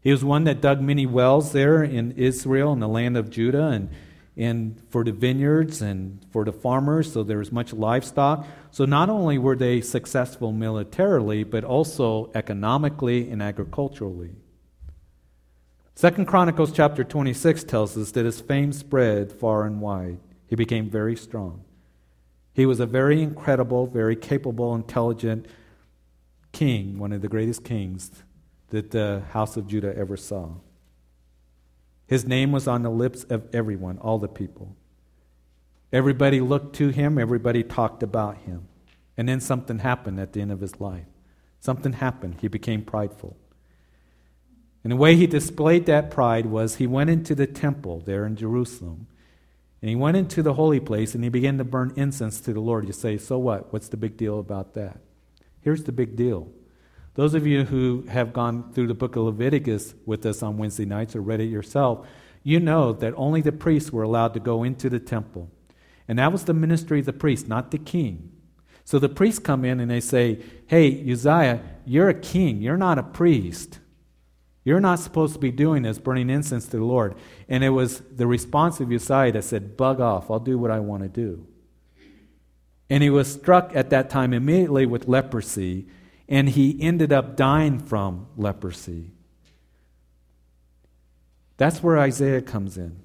He 0.01 0.09
was 0.09 0.25
one 0.25 0.45
that 0.45 0.59
dug 0.59 0.81
many 0.81 1.05
wells 1.05 1.51
there 1.51 1.83
in 1.83 2.13
Israel 2.13 2.73
in 2.73 2.79
the 2.79 2.87
land 2.87 3.15
of 3.15 3.29
Judah 3.29 3.67
and, 3.67 3.91
and 4.35 4.81
for 4.89 5.03
the 5.03 5.11
vineyards 5.11 5.83
and 5.83 6.25
for 6.31 6.43
the 6.43 6.51
farmers, 6.51 7.13
so 7.13 7.21
there 7.21 7.37
was 7.37 7.51
much 7.51 7.73
livestock. 7.73 8.47
So 8.71 8.85
not 8.85 9.11
only 9.11 9.37
were 9.37 9.55
they 9.55 9.81
successful 9.81 10.51
militarily, 10.51 11.43
but 11.43 11.63
also 11.63 12.31
economically 12.33 13.29
and 13.29 13.43
agriculturally. 13.43 14.31
Second 15.95 16.25
Chronicles 16.25 16.71
chapter 16.71 17.03
26 17.03 17.63
tells 17.65 17.95
us 17.97 18.11
that 18.11 18.25
his 18.25 18.41
fame 18.41 18.73
spread 18.73 19.31
far 19.31 19.63
and 19.65 19.79
wide. 19.79 20.19
He 20.47 20.55
became 20.55 20.89
very 20.89 21.15
strong. 21.15 21.63
He 22.53 22.65
was 22.65 22.79
a 22.79 22.85
very 22.85 23.21
incredible, 23.21 23.87
very 23.87 24.15
capable, 24.15 24.73
intelligent 24.75 25.47
king, 26.51 26.97
one 26.97 27.11
of 27.11 27.21
the 27.21 27.27
greatest 27.27 27.63
kings 27.63 28.11
that 28.69 28.91
the 28.91 29.23
house 29.31 29.55
of 29.55 29.67
Judah 29.67 29.95
ever 29.95 30.17
saw. 30.17 30.49
His 32.07 32.25
name 32.25 32.51
was 32.51 32.67
on 32.67 32.83
the 32.83 32.89
lips 32.89 33.23
of 33.25 33.47
everyone, 33.53 33.97
all 33.99 34.19
the 34.19 34.27
people. 34.27 34.75
Everybody 35.91 36.41
looked 36.41 36.75
to 36.77 36.89
him, 36.89 37.17
everybody 37.19 37.63
talked 37.63 38.01
about 38.01 38.37
him. 38.37 38.67
And 39.15 39.29
then 39.29 39.39
something 39.39 39.79
happened 39.79 40.19
at 40.19 40.33
the 40.33 40.41
end 40.41 40.51
of 40.51 40.59
his 40.59 40.79
life. 40.79 41.05
Something 41.59 41.93
happened. 41.93 42.37
He 42.41 42.47
became 42.47 42.81
prideful. 42.81 43.37
And 44.83 44.91
the 44.91 44.97
way 44.97 45.15
he 45.15 45.27
displayed 45.27 45.85
that 45.85 46.11
pride 46.11 46.47
was 46.47 46.75
he 46.75 46.87
went 46.87 47.09
into 47.09 47.35
the 47.35 47.47
temple 47.47 48.01
there 48.01 48.25
in 48.25 48.35
Jerusalem. 48.35 49.07
And 49.81 49.89
he 49.89 49.95
went 49.95 50.17
into 50.17 50.43
the 50.43 50.53
holy 50.53 50.79
place 50.79 51.15
and 51.15 51.23
he 51.23 51.29
began 51.29 51.57
to 51.57 51.63
burn 51.63 51.93
incense 51.95 52.41
to 52.41 52.53
the 52.53 52.59
Lord. 52.59 52.85
You 52.85 52.93
say, 52.93 53.17
so 53.17 53.37
what? 53.37 53.71
What's 53.71 53.89
the 53.89 53.97
big 53.97 54.17
deal 54.17 54.39
about 54.39 54.73
that? 54.73 54.99
Here's 55.61 55.83
the 55.83 55.91
big 55.91 56.15
deal. 56.15 56.49
Those 57.15 57.33
of 57.33 57.45
you 57.45 57.63
who 57.63 58.05
have 58.09 58.33
gone 58.33 58.73
through 58.73 58.87
the 58.87 58.93
book 58.93 59.15
of 59.15 59.23
Leviticus 59.23 59.93
with 60.05 60.25
us 60.25 60.41
on 60.41 60.57
Wednesday 60.57 60.85
nights 60.85 61.15
or 61.15 61.21
read 61.21 61.41
it 61.41 61.45
yourself, 61.45 62.07
you 62.43 62.59
know 62.59 62.91
that 62.93 63.13
only 63.15 63.41
the 63.41 63.51
priests 63.51 63.91
were 63.91 64.03
allowed 64.03 64.33
to 64.33 64.39
go 64.39 64.63
into 64.63 64.89
the 64.89 64.99
temple. 64.99 65.49
And 66.07 66.19
that 66.19 66.31
was 66.31 66.45
the 66.45 66.53
ministry 66.53 66.99
of 66.99 67.05
the 67.05 67.13
priest, 67.13 67.47
not 67.47 67.71
the 67.71 67.77
king. 67.77 68.31
So 68.83 68.99
the 68.99 69.09
priests 69.09 69.39
come 69.39 69.63
in 69.63 69.79
and 69.79 69.89
they 69.89 70.01
say, 70.01 70.43
Hey, 70.67 71.09
Uzziah, 71.09 71.61
you're 71.85 72.09
a 72.09 72.13
king, 72.13 72.61
you're 72.61 72.77
not 72.77 72.97
a 72.97 73.03
priest. 73.03 73.79
You're 74.63 74.79
not 74.79 74.99
supposed 74.99 75.33
to 75.33 75.39
be 75.39 75.51
doing 75.51 75.83
this, 75.83 75.99
burning 75.99 76.29
incense 76.29 76.65
to 76.67 76.77
the 76.77 76.85
Lord. 76.85 77.15
And 77.49 77.63
it 77.63 77.69
was 77.69 77.99
the 77.99 78.27
response 78.27 78.79
of 78.79 78.91
Uzziah 78.91 79.33
that 79.33 79.43
said, 79.43 79.75
Bug 79.75 79.99
off, 79.99 80.31
I'll 80.31 80.39
do 80.39 80.57
what 80.57 80.71
I 80.71 80.79
want 80.79 81.03
to 81.03 81.09
do. 81.09 81.45
And 82.89 83.03
he 83.03 83.09
was 83.09 83.31
struck 83.31 83.71
at 83.75 83.89
that 83.89 84.09
time 84.09 84.33
immediately 84.33 84.85
with 84.85 85.07
leprosy, 85.07 85.87
and 86.29 86.49
he 86.49 86.77
ended 86.81 87.11
up 87.11 87.35
dying 87.35 87.79
from 87.79 88.27
leprosy. 88.37 89.11
That's 91.57 91.83
where 91.83 91.97
Isaiah 91.97 92.41
comes 92.41 92.77
in. 92.77 92.99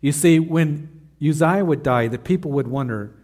You 0.00 0.12
see, 0.12 0.38
when 0.38 1.08
Uzziah 1.20 1.64
would 1.64 1.82
die, 1.82 2.06
the 2.08 2.18
people 2.18 2.52
would 2.52 2.68
wonder, 2.68 3.14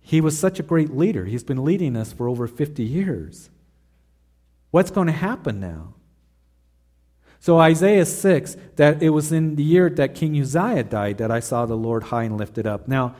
he 0.00 0.20
was 0.20 0.38
such 0.38 0.58
a 0.58 0.62
great 0.62 0.96
leader. 0.96 1.26
He's 1.26 1.44
been 1.44 1.64
leading 1.64 1.96
us 1.96 2.12
for 2.12 2.28
over 2.28 2.46
50 2.46 2.82
years. 2.82 3.50
What's 4.70 4.90
going 4.90 5.06
to 5.06 5.12
happen 5.12 5.60
now? 5.60 5.94
So, 7.38 7.58
Isaiah 7.58 8.06
6, 8.06 8.56
that 8.76 9.02
it 9.02 9.10
was 9.10 9.30
in 9.30 9.56
the 9.56 9.62
year 9.62 9.88
that 9.90 10.14
King 10.14 10.40
Uzziah 10.40 10.84
died 10.84 11.18
that 11.18 11.30
I 11.30 11.40
saw 11.40 11.66
the 11.66 11.76
Lord 11.76 12.04
high 12.04 12.24
and 12.24 12.36
lifted 12.36 12.66
up. 12.66 12.88
Now, 12.88 13.14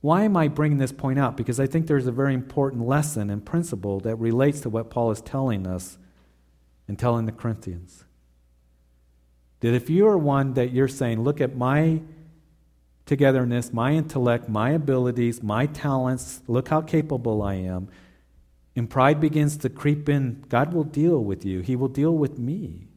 why 0.00 0.22
am 0.22 0.36
I 0.36 0.48
bringing 0.48 0.78
this 0.78 0.92
point 0.92 1.18
out? 1.18 1.36
Because 1.36 1.58
I 1.58 1.66
think 1.66 1.86
there's 1.86 2.06
a 2.06 2.12
very 2.12 2.34
important 2.34 2.86
lesson 2.86 3.28
and 3.28 3.44
principle 3.44 3.98
that 4.00 4.16
relates 4.16 4.60
to 4.60 4.70
what 4.70 4.90
Paul 4.90 5.10
is 5.10 5.20
telling 5.20 5.66
us 5.66 5.98
and 6.86 6.98
telling 6.98 7.26
the 7.26 7.32
Corinthians. 7.32 8.04
That 9.60 9.74
if 9.74 9.90
you 9.90 10.06
are 10.06 10.18
one 10.18 10.54
that 10.54 10.72
you're 10.72 10.86
saying, 10.86 11.24
look 11.24 11.40
at 11.40 11.56
my 11.56 12.02
togetherness, 13.06 13.72
my 13.72 13.92
intellect, 13.92 14.48
my 14.48 14.70
abilities, 14.70 15.42
my 15.42 15.66
talents, 15.66 16.42
look 16.46 16.68
how 16.68 16.82
capable 16.82 17.42
I 17.42 17.54
am, 17.54 17.88
and 18.76 18.90
pride 18.90 19.20
begins 19.20 19.56
to 19.56 19.70
creep 19.70 20.08
in, 20.08 20.44
God 20.48 20.74
will 20.74 20.84
deal 20.84 21.24
with 21.24 21.44
you. 21.44 21.60
He 21.60 21.74
will 21.74 21.88
deal 21.88 22.12
with 22.12 22.38
me. 22.38 22.88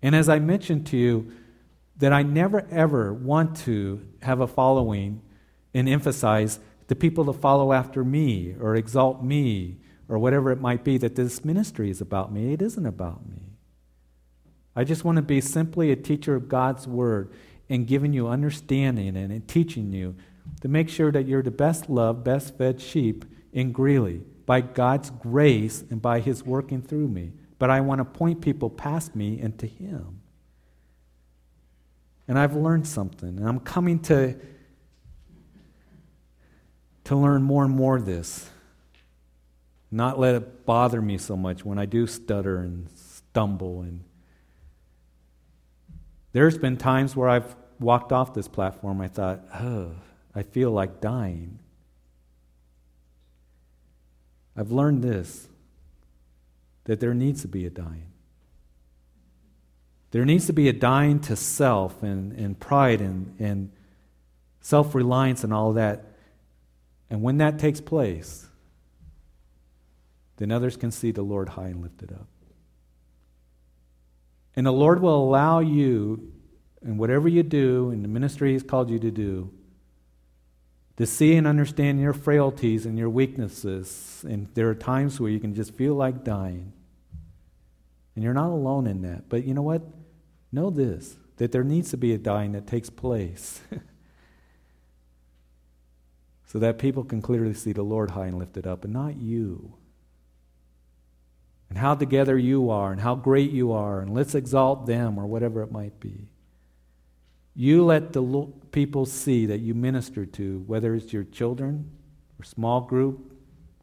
And 0.00 0.14
as 0.14 0.28
I 0.28 0.38
mentioned 0.38 0.86
to 0.86 0.96
you, 0.96 1.32
that 1.96 2.12
I 2.12 2.22
never 2.22 2.66
ever 2.70 3.12
want 3.12 3.56
to 3.58 4.00
have 4.22 4.40
a 4.40 4.46
following 4.46 5.20
and 5.74 5.88
emphasize 5.88 6.60
the 6.86 6.94
people 6.96 7.26
to 7.26 7.32
follow 7.32 7.72
after 7.72 8.02
me 8.02 8.54
or 8.58 8.74
exalt 8.74 9.22
me 9.22 9.76
or 10.08 10.18
whatever 10.18 10.50
it 10.50 10.60
might 10.60 10.82
be, 10.82 10.96
that 10.98 11.14
this 11.14 11.44
ministry 11.44 11.90
is 11.90 12.00
about 12.00 12.32
me. 12.32 12.52
It 12.52 12.62
isn't 12.62 12.86
about 12.86 13.28
me. 13.28 13.42
I 14.74 14.84
just 14.84 15.04
want 15.04 15.16
to 15.16 15.22
be 15.22 15.40
simply 15.40 15.92
a 15.92 15.96
teacher 15.96 16.34
of 16.34 16.48
God's 16.48 16.86
Word 16.88 17.32
and 17.68 17.86
giving 17.86 18.12
you 18.12 18.28
understanding 18.28 19.16
and 19.16 19.46
teaching 19.46 19.92
you 19.92 20.16
to 20.62 20.68
make 20.68 20.88
sure 20.88 21.12
that 21.12 21.26
you're 21.26 21.42
the 21.42 21.50
best 21.50 21.90
loved, 21.90 22.24
best 22.24 22.56
fed 22.56 22.80
sheep 22.80 23.24
in 23.52 23.72
Greeley 23.72 24.22
by 24.46 24.60
God's 24.60 25.10
grace 25.10 25.84
and 25.90 26.02
by 26.02 26.20
His 26.20 26.44
working 26.44 26.82
through 26.82 27.08
me. 27.08 27.32
But 27.58 27.70
I 27.70 27.80
want 27.82 28.00
to 28.00 28.04
point 28.04 28.40
people 28.40 28.68
past 28.68 29.14
me 29.14 29.40
and 29.40 29.56
to 29.58 29.66
Him. 29.66 30.20
And 32.26 32.38
I've 32.38 32.56
learned 32.56 32.86
something. 32.86 33.38
And 33.38 33.48
I'm 33.48 33.60
coming 33.60 34.00
to, 34.00 34.36
to 37.04 37.16
learn 37.16 37.42
more 37.42 37.64
and 37.64 37.72
more 37.72 38.00
this. 38.00 38.50
Not 39.90 40.18
let 40.18 40.34
it 40.34 40.66
bother 40.66 41.00
me 41.00 41.18
so 41.18 41.36
much 41.36 41.64
when 41.64 41.78
I 41.78 41.86
do 41.86 42.06
stutter 42.06 42.58
and 42.58 42.88
stumble. 42.90 43.82
And 43.82 44.02
there's 46.32 46.58
been 46.58 46.76
times 46.76 47.14
where 47.14 47.28
I've 47.28 47.54
walked 47.78 48.12
off 48.12 48.34
this 48.34 48.48
platform, 48.48 49.00
I 49.00 49.08
thought, 49.08 49.42
oh, 49.54 49.92
I 50.34 50.42
feel 50.42 50.72
like 50.72 51.00
dying. 51.00 51.59
I've 54.60 54.72
learned 54.72 55.02
this 55.02 55.48
that 56.84 57.00
there 57.00 57.14
needs 57.14 57.40
to 57.42 57.48
be 57.48 57.64
a 57.64 57.70
dying. 57.70 58.12
There 60.10 60.26
needs 60.26 60.46
to 60.48 60.52
be 60.52 60.68
a 60.68 60.72
dying 60.72 61.20
to 61.20 61.36
self 61.36 62.02
and, 62.02 62.32
and 62.32 62.58
pride 62.60 63.00
and, 63.00 63.34
and 63.38 63.72
self 64.60 64.94
reliance 64.94 65.44
and 65.44 65.54
all 65.54 65.72
that. 65.74 66.04
And 67.08 67.22
when 67.22 67.38
that 67.38 67.58
takes 67.58 67.80
place, 67.80 68.48
then 70.36 70.50
others 70.50 70.76
can 70.76 70.90
see 70.90 71.10
the 71.10 71.22
Lord 71.22 71.50
high 71.50 71.68
and 71.68 71.80
lifted 71.80 72.12
up. 72.12 72.26
And 74.56 74.66
the 74.66 74.72
Lord 74.72 75.00
will 75.00 75.24
allow 75.24 75.60
you, 75.60 76.32
in 76.82 76.98
whatever 76.98 77.28
you 77.28 77.42
do, 77.42 77.90
in 77.90 78.02
the 78.02 78.08
ministry 78.08 78.52
He's 78.52 78.62
called 78.62 78.90
you 78.90 78.98
to 78.98 79.10
do, 79.10 79.52
to 81.00 81.06
see 81.06 81.34
and 81.34 81.46
understand 81.46 81.98
your 81.98 82.12
frailties 82.12 82.84
and 82.84 82.98
your 82.98 83.08
weaknesses. 83.08 84.22
And 84.28 84.48
there 84.52 84.68
are 84.68 84.74
times 84.74 85.18
where 85.18 85.30
you 85.30 85.40
can 85.40 85.54
just 85.54 85.72
feel 85.72 85.94
like 85.94 86.24
dying. 86.24 86.74
And 88.14 88.22
you're 88.22 88.34
not 88.34 88.50
alone 88.50 88.86
in 88.86 89.00
that. 89.00 89.30
But 89.30 89.46
you 89.46 89.54
know 89.54 89.62
what? 89.62 89.80
Know 90.52 90.68
this 90.68 91.16
that 91.38 91.52
there 91.52 91.64
needs 91.64 91.88
to 91.88 91.96
be 91.96 92.12
a 92.12 92.18
dying 92.18 92.52
that 92.52 92.66
takes 92.66 92.90
place. 92.90 93.62
so 96.44 96.58
that 96.58 96.78
people 96.78 97.02
can 97.02 97.22
clearly 97.22 97.54
see 97.54 97.72
the 97.72 97.82
Lord 97.82 98.10
high 98.10 98.26
and 98.26 98.38
lifted 98.38 98.66
up, 98.66 98.84
and 98.84 98.92
not 98.92 99.16
you. 99.16 99.72
And 101.70 101.78
how 101.78 101.94
together 101.94 102.36
you 102.36 102.68
are, 102.68 102.92
and 102.92 103.00
how 103.00 103.14
great 103.14 103.52
you 103.52 103.72
are, 103.72 104.00
and 104.00 104.12
let's 104.12 104.34
exalt 104.34 104.84
them, 104.84 105.16
or 105.16 105.26
whatever 105.26 105.62
it 105.62 105.72
might 105.72 105.98
be. 105.98 106.28
You 107.54 107.84
let 107.84 108.12
the 108.12 108.20
lo- 108.20 108.52
people 108.72 109.06
see 109.06 109.46
that 109.46 109.60
you 109.60 109.74
minister 109.74 110.24
to, 110.24 110.62
whether 110.66 110.94
it's 110.94 111.12
your 111.12 111.24
children, 111.24 111.90
or 112.38 112.44
small 112.44 112.82
group, 112.82 113.32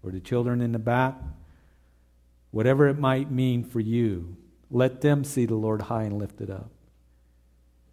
or 0.03 0.11
the 0.11 0.19
children 0.19 0.61
in 0.61 0.71
the 0.71 0.79
back, 0.79 1.15
whatever 2.51 2.87
it 2.87 2.97
might 2.97 3.29
mean 3.29 3.63
for 3.63 3.79
you, 3.79 4.37
let 4.71 5.01
them 5.01 5.23
see 5.23 5.45
the 5.45 5.55
Lord 5.55 5.83
high 5.83 6.03
and 6.03 6.17
lifted 6.17 6.49
up. 6.49 6.71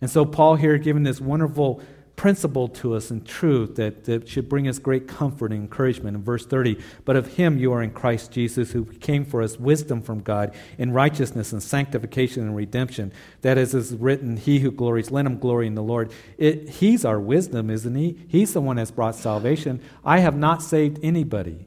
And 0.01 0.11
so, 0.11 0.25
Paul 0.25 0.57
here 0.57 0.77
giving 0.79 1.03
this 1.03 1.21
wonderful 1.21 1.83
principle 2.17 2.69
to 2.69 2.95
us 2.95 3.11
and 3.11 3.27
truth 3.27 3.75
that, 3.75 4.05
that 4.05 4.29
should 4.29 4.49
bring 4.49 4.69
us 4.69 4.79
great 4.79 5.09
comfort 5.09 5.53
and 5.53 5.63
encouragement. 5.63 6.17
In 6.17 6.23
verse 6.23 6.47
30, 6.47 6.79
but 7.05 7.17
of 7.17 7.35
him 7.35 7.59
you 7.59 7.73
are 7.73 7.83
in 7.83 7.91
Christ 7.91 8.31
Jesus, 8.31 8.73
who 8.73 8.85
came 8.85 9.25
for 9.25 9.43
us 9.43 9.59
wisdom 9.59 10.01
from 10.01 10.21
God 10.21 10.55
in 10.79 10.93
righteousness 10.93 11.53
and 11.53 11.63
sanctification 11.63 12.43
and 12.43 12.55
redemption. 12.55 13.13
That 13.43 13.59
is, 13.59 13.75
is 13.75 13.95
written, 13.95 14.37
He 14.37 14.61
who 14.61 14.71
glories, 14.71 15.11
let 15.11 15.27
him 15.27 15.39
glory 15.39 15.67
in 15.67 15.75
the 15.75 15.83
Lord. 15.83 16.13
It, 16.39 16.69
he's 16.69 17.05
our 17.05 17.21
wisdom, 17.21 17.69
isn't 17.69 17.95
he? 17.95 18.19
He's 18.29 18.53
the 18.53 18.61
one 18.61 18.77
that's 18.77 18.91
brought 18.91 19.17
salvation. 19.17 19.81
I 20.05 20.21
have 20.21 20.37
not 20.37 20.63
saved 20.63 20.99
anybody. 21.03 21.67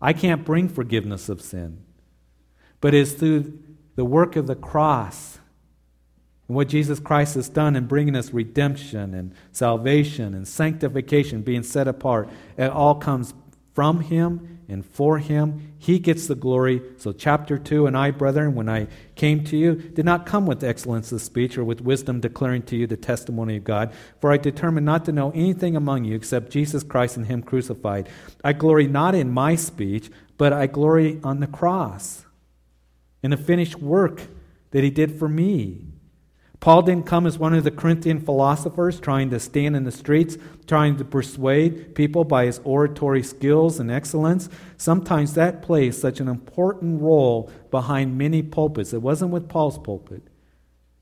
I 0.00 0.12
can't 0.12 0.44
bring 0.44 0.68
forgiveness 0.68 1.28
of 1.28 1.40
sin. 1.40 1.84
But 2.80 2.94
it's 2.94 3.12
through 3.12 3.58
the 3.96 4.04
work 4.04 4.36
of 4.36 4.46
the 4.46 4.56
cross 4.56 5.38
and 6.48 6.56
what 6.56 6.68
Jesus 6.68 7.00
Christ 7.00 7.36
has 7.36 7.48
done 7.48 7.74
in 7.74 7.86
bringing 7.86 8.14
us 8.14 8.32
redemption 8.32 9.14
and 9.14 9.34
salvation 9.52 10.34
and 10.34 10.46
sanctification, 10.46 11.42
being 11.42 11.62
set 11.62 11.88
apart, 11.88 12.28
it 12.58 12.70
all 12.70 12.96
comes 12.96 13.32
from 13.72 14.00
Him 14.00 14.60
and 14.68 14.84
for 14.84 15.18
Him. 15.18 15.74
He 15.78 15.98
gets 15.98 16.26
the 16.26 16.34
glory. 16.34 16.82
So, 16.98 17.12
chapter 17.12 17.56
2 17.56 17.86
And 17.86 17.96
I, 17.96 18.10
brethren, 18.10 18.54
when 18.54 18.68
I 18.68 18.88
came 19.14 19.42
to 19.44 19.56
you, 19.56 19.74
did 19.74 20.04
not 20.04 20.26
come 20.26 20.44
with 20.44 20.62
excellence 20.62 21.10
of 21.12 21.22
speech 21.22 21.56
or 21.56 21.64
with 21.64 21.80
wisdom 21.80 22.20
declaring 22.20 22.62
to 22.64 22.76
you 22.76 22.86
the 22.86 22.96
testimony 22.96 23.56
of 23.56 23.64
God, 23.64 23.92
for 24.20 24.30
I 24.30 24.36
determined 24.36 24.84
not 24.84 25.06
to 25.06 25.12
know 25.12 25.30
anything 25.30 25.76
among 25.76 26.04
you 26.04 26.14
except 26.14 26.52
Jesus 26.52 26.82
Christ 26.82 27.16
and 27.16 27.26
Him 27.26 27.42
crucified. 27.42 28.08
I 28.42 28.52
glory 28.52 28.86
not 28.86 29.14
in 29.14 29.30
my 29.30 29.54
speech, 29.56 30.10
but 30.36 30.52
I 30.52 30.66
glory 30.66 31.20
on 31.24 31.40
the 31.40 31.46
cross, 31.46 32.26
in 33.22 33.30
the 33.30 33.38
finished 33.38 33.76
work 33.76 34.22
that 34.72 34.84
He 34.84 34.90
did 34.90 35.18
for 35.18 35.28
me. 35.28 35.93
Paul 36.64 36.80
didn't 36.80 37.04
come 37.04 37.26
as 37.26 37.38
one 37.38 37.52
of 37.52 37.62
the 37.62 37.70
Corinthian 37.70 38.20
philosophers 38.20 38.98
trying 38.98 39.28
to 39.28 39.38
stand 39.38 39.76
in 39.76 39.84
the 39.84 39.92
streets, 39.92 40.38
trying 40.66 40.96
to 40.96 41.04
persuade 41.04 41.94
people 41.94 42.24
by 42.24 42.46
his 42.46 42.58
oratory 42.64 43.22
skills 43.22 43.78
and 43.78 43.90
excellence. 43.90 44.48
Sometimes 44.78 45.34
that 45.34 45.60
plays 45.60 46.00
such 46.00 46.20
an 46.20 46.28
important 46.28 47.02
role 47.02 47.50
behind 47.70 48.16
many 48.16 48.42
pulpits. 48.42 48.94
It 48.94 49.02
wasn't 49.02 49.30
with 49.30 49.46
Paul's 49.46 49.76
pulpit. 49.76 50.22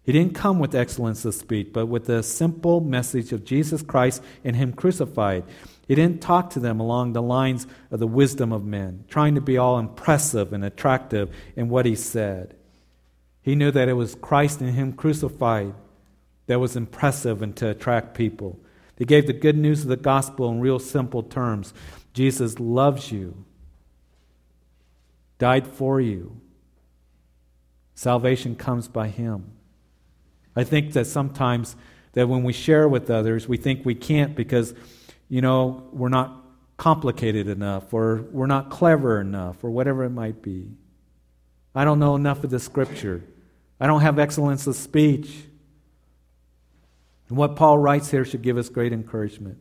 He 0.03 0.11
didn't 0.11 0.35
come 0.35 0.59
with 0.59 0.75
excellence 0.75 1.25
of 1.25 1.33
speech, 1.33 1.69
but 1.73 1.87
with 1.87 2.07
the 2.07 2.25
simple 2.25 2.81
message 2.81 3.31
of 3.31 3.45
Jesus 3.45 3.83
Christ 3.83 4.21
and 4.43 4.57
Him 4.57 4.73
crucified. 4.73 5.45
He 5.87 5.95
didn't 5.95 6.21
talk 6.21 6.51
to 6.51 6.59
them 6.59 6.81
along 6.81 7.13
the 7.13 7.23
lines 7.23 7.69
of 7.93 8.01
the 8.01 8.09
wisdom 8.09 8.53
of 8.53 8.65
men, 8.65 9.05
trying 9.09 9.37
to 9.37 9.41
be 9.41 9.59
all 9.59 9.79
impressive 9.79 10.53
and 10.53 10.65
attractive 10.65 11.33
in 11.55 11.69
what 11.69 11.87
he 11.87 11.95
said. 11.95 12.57
He 13.43 13.55
knew 13.57 13.71
that 13.73 13.89
it 13.89 13.95
was 13.95 14.15
Christ 14.15 14.61
and 14.61 14.75
Him 14.75 14.93
crucified 14.93 15.75
that 16.47 16.61
was 16.61 16.77
impressive 16.77 17.43
and 17.43 17.55
to 17.57 17.71
attract 17.71 18.15
people. 18.15 18.59
He 18.97 19.05
gave 19.05 19.27
the 19.27 19.33
good 19.33 19.57
news 19.57 19.83
of 19.83 19.89
the 19.89 19.97
gospel 19.97 20.51
in 20.51 20.61
real 20.61 20.79
simple 20.79 21.23
terms 21.23 21.75
Jesus 22.13 22.61
loves 22.61 23.11
you, 23.11 23.45
died 25.39 25.67
for 25.67 26.01
you. 26.01 26.41
Salvation 27.95 28.55
comes 28.55 28.87
by 28.87 29.09
Him. 29.09 29.53
I 30.55 30.65
think 30.65 30.93
that 30.93 31.07
sometimes 31.07 31.75
that 32.13 32.29
when 32.29 32.43
we 32.43 32.53
share 32.53 32.89
with 32.89 33.11
others, 33.11 33.49
we 33.49 33.57
think 33.57 33.85
we 33.85 33.95
can't 33.95 34.35
because, 34.35 34.75
you 35.29 35.41
know, 35.41 35.89
we're 35.93 36.11
not 36.11 36.45
complicated 36.77 37.49
enough 37.49 37.95
or 37.95 38.27
we're 38.31 38.47
not 38.47 38.71
clever 38.71 39.21
enough 39.21 39.65
or 39.65 39.71
whatever 39.71 40.05
it 40.05 40.11
might 40.11 40.43
be. 40.43 40.69
I 41.75 41.85
don't 41.85 41.99
know 41.99 42.15
enough 42.15 42.45
of 42.45 42.51
the 42.51 42.59
scripture. 42.59 43.25
I 43.83 43.89
don't 43.89 44.03
have 44.03 44.21
excellence 44.21 44.69
of 44.69 44.77
speech. 44.77 45.29
And 47.29 47.37
what 47.37 47.57
Paul 47.57 47.79
writes 47.79 48.13
here 48.13 48.25
should 48.25 48.41
give 48.41 48.57
us 48.57 48.69
great 48.69 48.93
encouragement 48.93 49.59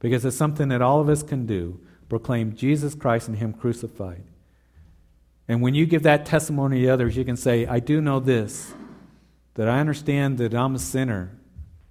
because 0.00 0.24
it's 0.24 0.34
something 0.34 0.68
that 0.68 0.80
all 0.80 0.98
of 0.98 1.10
us 1.10 1.22
can 1.22 1.44
do 1.44 1.78
proclaim 2.08 2.56
Jesus 2.56 2.94
Christ 2.94 3.28
and 3.28 3.36
Him 3.36 3.52
crucified. 3.52 4.24
And 5.46 5.60
when 5.60 5.74
you 5.74 5.84
give 5.84 6.04
that 6.04 6.24
testimony 6.24 6.80
to 6.80 6.88
others, 6.88 7.18
you 7.18 7.24
can 7.26 7.36
say, 7.36 7.66
I 7.66 7.80
do 7.80 8.00
know 8.00 8.18
this, 8.18 8.72
that 9.56 9.68
I 9.68 9.78
understand 9.78 10.38
that 10.38 10.54
I'm 10.54 10.74
a 10.74 10.78
sinner, 10.78 11.36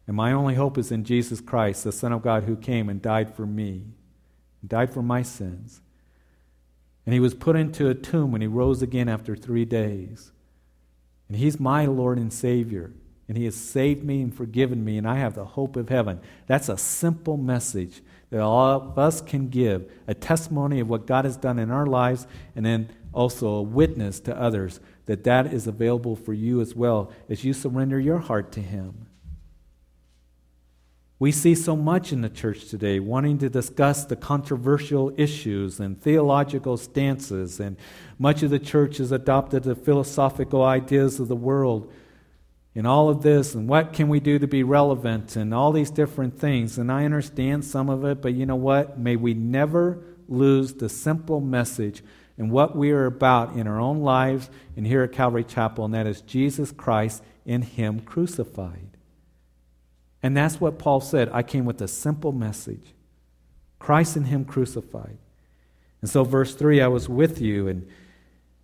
and 0.07 0.15
my 0.15 0.31
only 0.31 0.55
hope 0.55 0.75
is 0.79 0.91
in 0.91 1.03
Jesus 1.03 1.39
Christ, 1.39 1.83
the 1.83 1.91
Son 1.91 2.11
of 2.11 2.23
God 2.23 2.45
who 2.45 2.55
came 2.55 2.89
and 2.89 2.99
died 2.99 3.35
for 3.35 3.45
me, 3.45 3.83
died 4.65 4.91
for 4.91 5.03
my 5.03 5.21
sins. 5.21 5.81
And 7.05 7.13
he 7.13 7.19
was 7.19 7.35
put 7.35 7.55
into 7.55 7.89
a 7.89 7.93
tomb 7.93 8.33
and 8.33 8.41
he 8.41 8.47
rose 8.47 8.81
again 8.81 9.07
after 9.07 9.35
three 9.35 9.65
days. 9.65 10.31
And 11.27 11.37
He's 11.37 11.59
my 11.59 11.85
Lord 11.85 12.17
and 12.17 12.31
Savior. 12.31 12.91
And 13.27 13.37
He 13.37 13.45
has 13.45 13.55
saved 13.55 14.03
me 14.03 14.21
and 14.21 14.33
forgiven 14.33 14.83
me, 14.83 14.97
and 14.97 15.07
I 15.07 15.15
have 15.17 15.35
the 15.35 15.45
hope 15.45 15.75
of 15.75 15.89
heaven. 15.89 16.19
That's 16.45 16.69
a 16.69 16.77
simple 16.77 17.37
message 17.37 18.01
that 18.29 18.41
all 18.41 18.67
of 18.67 18.97
us 18.97 19.21
can 19.21 19.49
give 19.49 19.91
a 20.07 20.13
testimony 20.13 20.79
of 20.79 20.89
what 20.89 21.07
God 21.07 21.25
has 21.25 21.37
done 21.37 21.59
in 21.59 21.71
our 21.71 21.85
lives, 21.85 22.27
and 22.55 22.65
then 22.65 22.89
also 23.13 23.47
a 23.47 23.61
witness 23.61 24.19
to 24.21 24.39
others 24.39 24.79
that 25.05 25.23
that 25.23 25.53
is 25.53 25.67
available 25.67 26.15
for 26.15 26.33
you 26.33 26.61
as 26.61 26.75
well 26.75 27.11
as 27.29 27.43
you 27.43 27.53
surrender 27.53 27.99
your 27.99 28.19
heart 28.19 28.51
to 28.53 28.61
Him. 28.61 29.06
We 31.19 31.31
see 31.31 31.55
so 31.55 31.75
much 31.75 32.13
in 32.13 32.21
the 32.21 32.29
church 32.29 32.69
today 32.69 32.99
wanting 32.99 33.39
to 33.39 33.49
discuss 33.49 34.05
the 34.05 34.15
controversial 34.15 35.11
issues 35.17 35.79
and 35.79 35.99
theological 35.99 36.77
stances, 36.77 37.59
and 37.59 37.75
much 38.19 38.43
of 38.43 38.51
the 38.51 38.59
church 38.59 38.97
has 38.97 39.11
adopted 39.11 39.63
the 39.63 39.75
philosophical 39.75 40.63
ideas 40.63 41.19
of 41.19 41.27
the 41.27 41.35
world 41.35 41.91
and 42.75 42.85
all 42.85 43.09
of 43.09 43.23
this, 43.23 43.55
and 43.55 43.67
what 43.67 43.93
can 43.93 44.07
we 44.07 44.19
do 44.19 44.37
to 44.37 44.45
be 44.45 44.61
relevant, 44.61 45.35
and 45.35 45.51
all 45.51 45.71
these 45.71 45.89
different 45.89 46.39
things. 46.39 46.77
And 46.77 46.91
I 46.91 47.05
understand 47.05 47.65
some 47.65 47.89
of 47.89 48.05
it, 48.05 48.21
but 48.21 48.35
you 48.35 48.45
know 48.45 48.55
what? 48.55 48.99
May 48.99 49.15
we 49.15 49.33
never 49.33 50.03
lose 50.27 50.75
the 50.75 50.87
simple 50.87 51.41
message 51.41 52.03
and 52.37 52.51
what 52.51 52.75
we 52.75 52.91
are 52.91 53.07
about 53.07 53.55
in 53.55 53.67
our 53.67 53.79
own 53.79 54.01
lives 54.01 54.51
and 54.75 54.85
here 54.85 55.01
at 55.01 55.11
Calvary 55.11 55.43
Chapel, 55.43 55.85
and 55.85 55.93
that 55.95 56.05
is 56.05 56.21
Jesus 56.21 56.71
Christ 56.71 57.23
in 57.47 57.63
Him 57.63 58.01
crucified. 58.01 58.96
And 60.27 60.35
that's 60.35 60.59
what 60.59 60.77
Paul 60.77 60.99
said. 60.99 61.29
I 61.31 61.41
came 61.41 61.63
with 61.63 61.81
a 61.81 61.87
simple 61.87 62.33
message 62.33 62.93
Christ 63.79 64.17
and 64.17 64.27
Him 64.27 64.43
crucified. 64.43 65.17
And 66.01 66.09
so, 66.09 66.25
verse 66.25 66.53
3 66.53 66.81
I 66.81 66.89
was 66.89 67.07
with 67.07 67.39
you 67.39 67.69
in, 67.69 67.87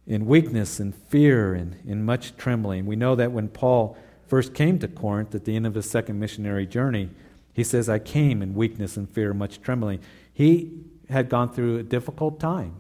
in 0.06 0.26
weakness 0.26 0.82
and 0.82 0.94
fear 0.94 1.54
and 1.54 1.78
in 1.88 2.04
much 2.04 2.36
trembling. 2.36 2.86
We 2.86 2.98
know 2.98 3.16
that 3.16 3.32
when 3.32 3.48
Paul 3.48 3.96
first 4.28 4.54
came 4.54 4.78
to 4.80 4.90
Corinth 4.90 5.34
at 5.34 5.46
the 5.46 5.56
end 5.56 5.66
of 5.66 5.76
his 5.76 5.90
second 5.90 6.20
missionary 6.20 6.66
journey, 6.66 7.12
he 7.54 7.64
says, 7.64 7.88
I 7.88 7.98
came 7.98 8.42
in 8.42 8.56
weakness 8.56 8.98
and 8.98 9.10
fear, 9.10 9.34
much 9.34 9.62
trembling. 9.62 10.02
He 10.34 10.70
had 11.08 11.30
gone 11.30 11.54
through 11.54 11.78
a 11.78 11.84
difficult 11.84 12.42
time. 12.42 12.76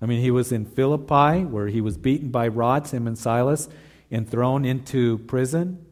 I 0.00 0.06
mean, 0.06 0.20
he 0.20 0.30
was 0.30 0.52
in 0.52 0.64
Philippi 0.64 1.44
where 1.44 1.66
he 1.66 1.80
was 1.80 1.98
beaten 1.98 2.30
by 2.30 2.46
rods, 2.46 2.92
him 2.92 3.08
and 3.08 3.18
Silas, 3.18 3.68
and 4.12 4.30
thrown 4.30 4.64
into 4.64 5.18
prison. 5.18 5.85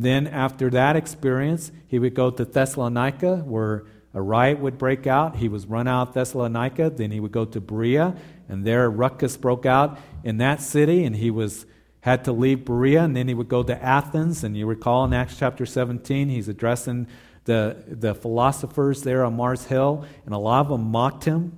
Then, 0.00 0.28
after 0.28 0.70
that 0.70 0.94
experience, 0.94 1.72
he 1.88 1.98
would 1.98 2.14
go 2.14 2.30
to 2.30 2.44
Thessalonica 2.44 3.38
where 3.38 3.84
a 4.14 4.22
riot 4.22 4.60
would 4.60 4.78
break 4.78 5.08
out. 5.08 5.36
He 5.36 5.48
was 5.48 5.66
run 5.66 5.88
out 5.88 6.08
of 6.08 6.14
Thessalonica. 6.14 6.90
Then 6.90 7.10
he 7.10 7.18
would 7.18 7.32
go 7.32 7.44
to 7.44 7.60
Berea, 7.60 8.14
and 8.48 8.64
there 8.64 8.84
a 8.84 8.88
ruckus 8.88 9.36
broke 9.36 9.66
out 9.66 9.98
in 10.22 10.36
that 10.38 10.60
city, 10.60 11.02
and 11.02 11.16
he 11.16 11.32
was 11.32 11.66
had 12.00 12.24
to 12.26 12.32
leave 12.32 12.64
Berea, 12.64 13.02
and 13.02 13.16
then 13.16 13.26
he 13.26 13.34
would 13.34 13.48
go 13.48 13.64
to 13.64 13.82
Athens. 13.82 14.44
And 14.44 14.56
you 14.56 14.66
recall 14.66 15.04
in 15.04 15.12
Acts 15.12 15.36
chapter 15.36 15.66
17, 15.66 16.28
he's 16.28 16.46
addressing 16.46 17.08
the, 17.44 17.82
the 17.88 18.14
philosophers 18.14 19.02
there 19.02 19.24
on 19.24 19.34
Mars 19.34 19.64
Hill, 19.64 20.04
and 20.24 20.32
a 20.32 20.38
lot 20.38 20.60
of 20.60 20.68
them 20.68 20.92
mocked 20.92 21.24
him 21.24 21.56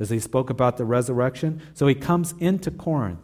as 0.00 0.10
he 0.10 0.18
spoke 0.18 0.50
about 0.50 0.76
the 0.76 0.84
resurrection. 0.84 1.62
So 1.74 1.86
he 1.86 1.94
comes 1.94 2.34
into 2.40 2.72
Corinth. 2.72 3.20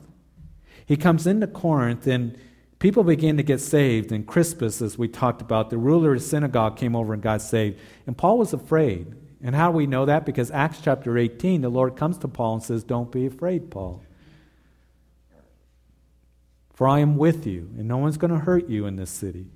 He 0.86 0.96
comes 0.96 1.26
into 1.26 1.48
Corinth, 1.48 2.06
and 2.06 2.38
people 2.78 3.04
began 3.04 3.36
to 3.36 3.42
get 3.42 3.60
saved. 3.60 4.12
And 4.12 4.26
Crispus, 4.26 4.82
as 4.82 4.98
we 4.98 5.08
talked 5.08 5.40
about, 5.40 5.70
the 5.70 5.78
ruler 5.78 6.12
of 6.12 6.20
the 6.20 6.26
synagogue 6.26 6.76
came 6.76 6.96
over 6.96 7.12
and 7.12 7.22
got 7.22 7.42
saved. 7.42 7.78
And 8.06 8.16
Paul 8.16 8.38
was 8.38 8.52
afraid. 8.52 9.14
And 9.42 9.54
how 9.54 9.70
do 9.70 9.76
we 9.76 9.86
know 9.86 10.06
that? 10.06 10.24
Because 10.24 10.50
Acts 10.50 10.80
chapter 10.82 11.16
18, 11.16 11.60
the 11.60 11.68
Lord 11.68 11.96
comes 11.96 12.18
to 12.18 12.28
Paul 12.28 12.54
and 12.54 12.62
says, 12.62 12.82
Don't 12.82 13.12
be 13.12 13.26
afraid, 13.26 13.70
Paul. 13.70 14.02
For 16.72 16.86
I 16.86 16.98
am 16.98 17.16
with 17.16 17.46
you, 17.46 17.70
and 17.78 17.88
no 17.88 17.96
one's 17.96 18.18
going 18.18 18.32
to 18.32 18.38
hurt 18.38 18.68
you 18.68 18.86
in 18.86 18.96
this 18.96 19.10
city. 19.10 19.46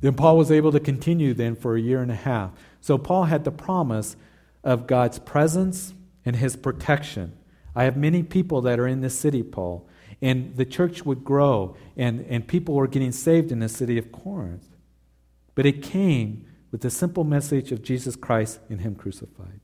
Then 0.00 0.14
Paul 0.14 0.36
was 0.36 0.50
able 0.50 0.72
to 0.72 0.80
continue 0.80 1.34
then 1.34 1.56
for 1.56 1.76
a 1.76 1.80
year 1.80 2.02
and 2.02 2.10
a 2.10 2.16
half. 2.16 2.50
So 2.80 2.98
Paul 2.98 3.24
had 3.24 3.44
the 3.44 3.52
promise 3.52 4.16
of 4.64 4.86
God's 4.86 5.18
presence 5.18 5.94
and 6.24 6.36
his 6.36 6.56
protection. 6.56 7.36
I 7.74 7.84
have 7.84 7.96
many 7.96 8.22
people 8.22 8.60
that 8.62 8.80
are 8.80 8.88
in 8.88 9.00
this 9.00 9.18
city, 9.18 9.42
Paul. 9.42 9.88
And 10.22 10.56
the 10.56 10.64
church 10.64 11.04
would 11.04 11.24
grow, 11.24 11.76
and, 11.96 12.24
and 12.28 12.46
people 12.46 12.74
were 12.74 12.86
getting 12.86 13.12
saved 13.12 13.52
in 13.52 13.58
the 13.58 13.68
city 13.68 13.98
of 13.98 14.10
Corinth. 14.12 14.68
But 15.54 15.66
it 15.66 15.82
came 15.82 16.46
with 16.70 16.80
the 16.80 16.90
simple 16.90 17.24
message 17.24 17.70
of 17.72 17.82
Jesus 17.82 18.16
Christ 18.16 18.60
and 18.70 18.80
Him 18.80 18.94
crucified. 18.94 19.60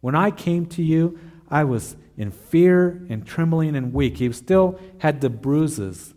When 0.00 0.14
I 0.14 0.30
came 0.30 0.66
to 0.66 0.82
you, 0.82 1.18
I 1.50 1.64
was 1.64 1.96
in 2.16 2.30
fear 2.30 3.06
and 3.08 3.26
trembling 3.26 3.76
and 3.76 3.92
weak. 3.92 4.18
He 4.18 4.32
still 4.32 4.80
had 4.98 5.20
the 5.20 5.30
bruises 5.30 6.14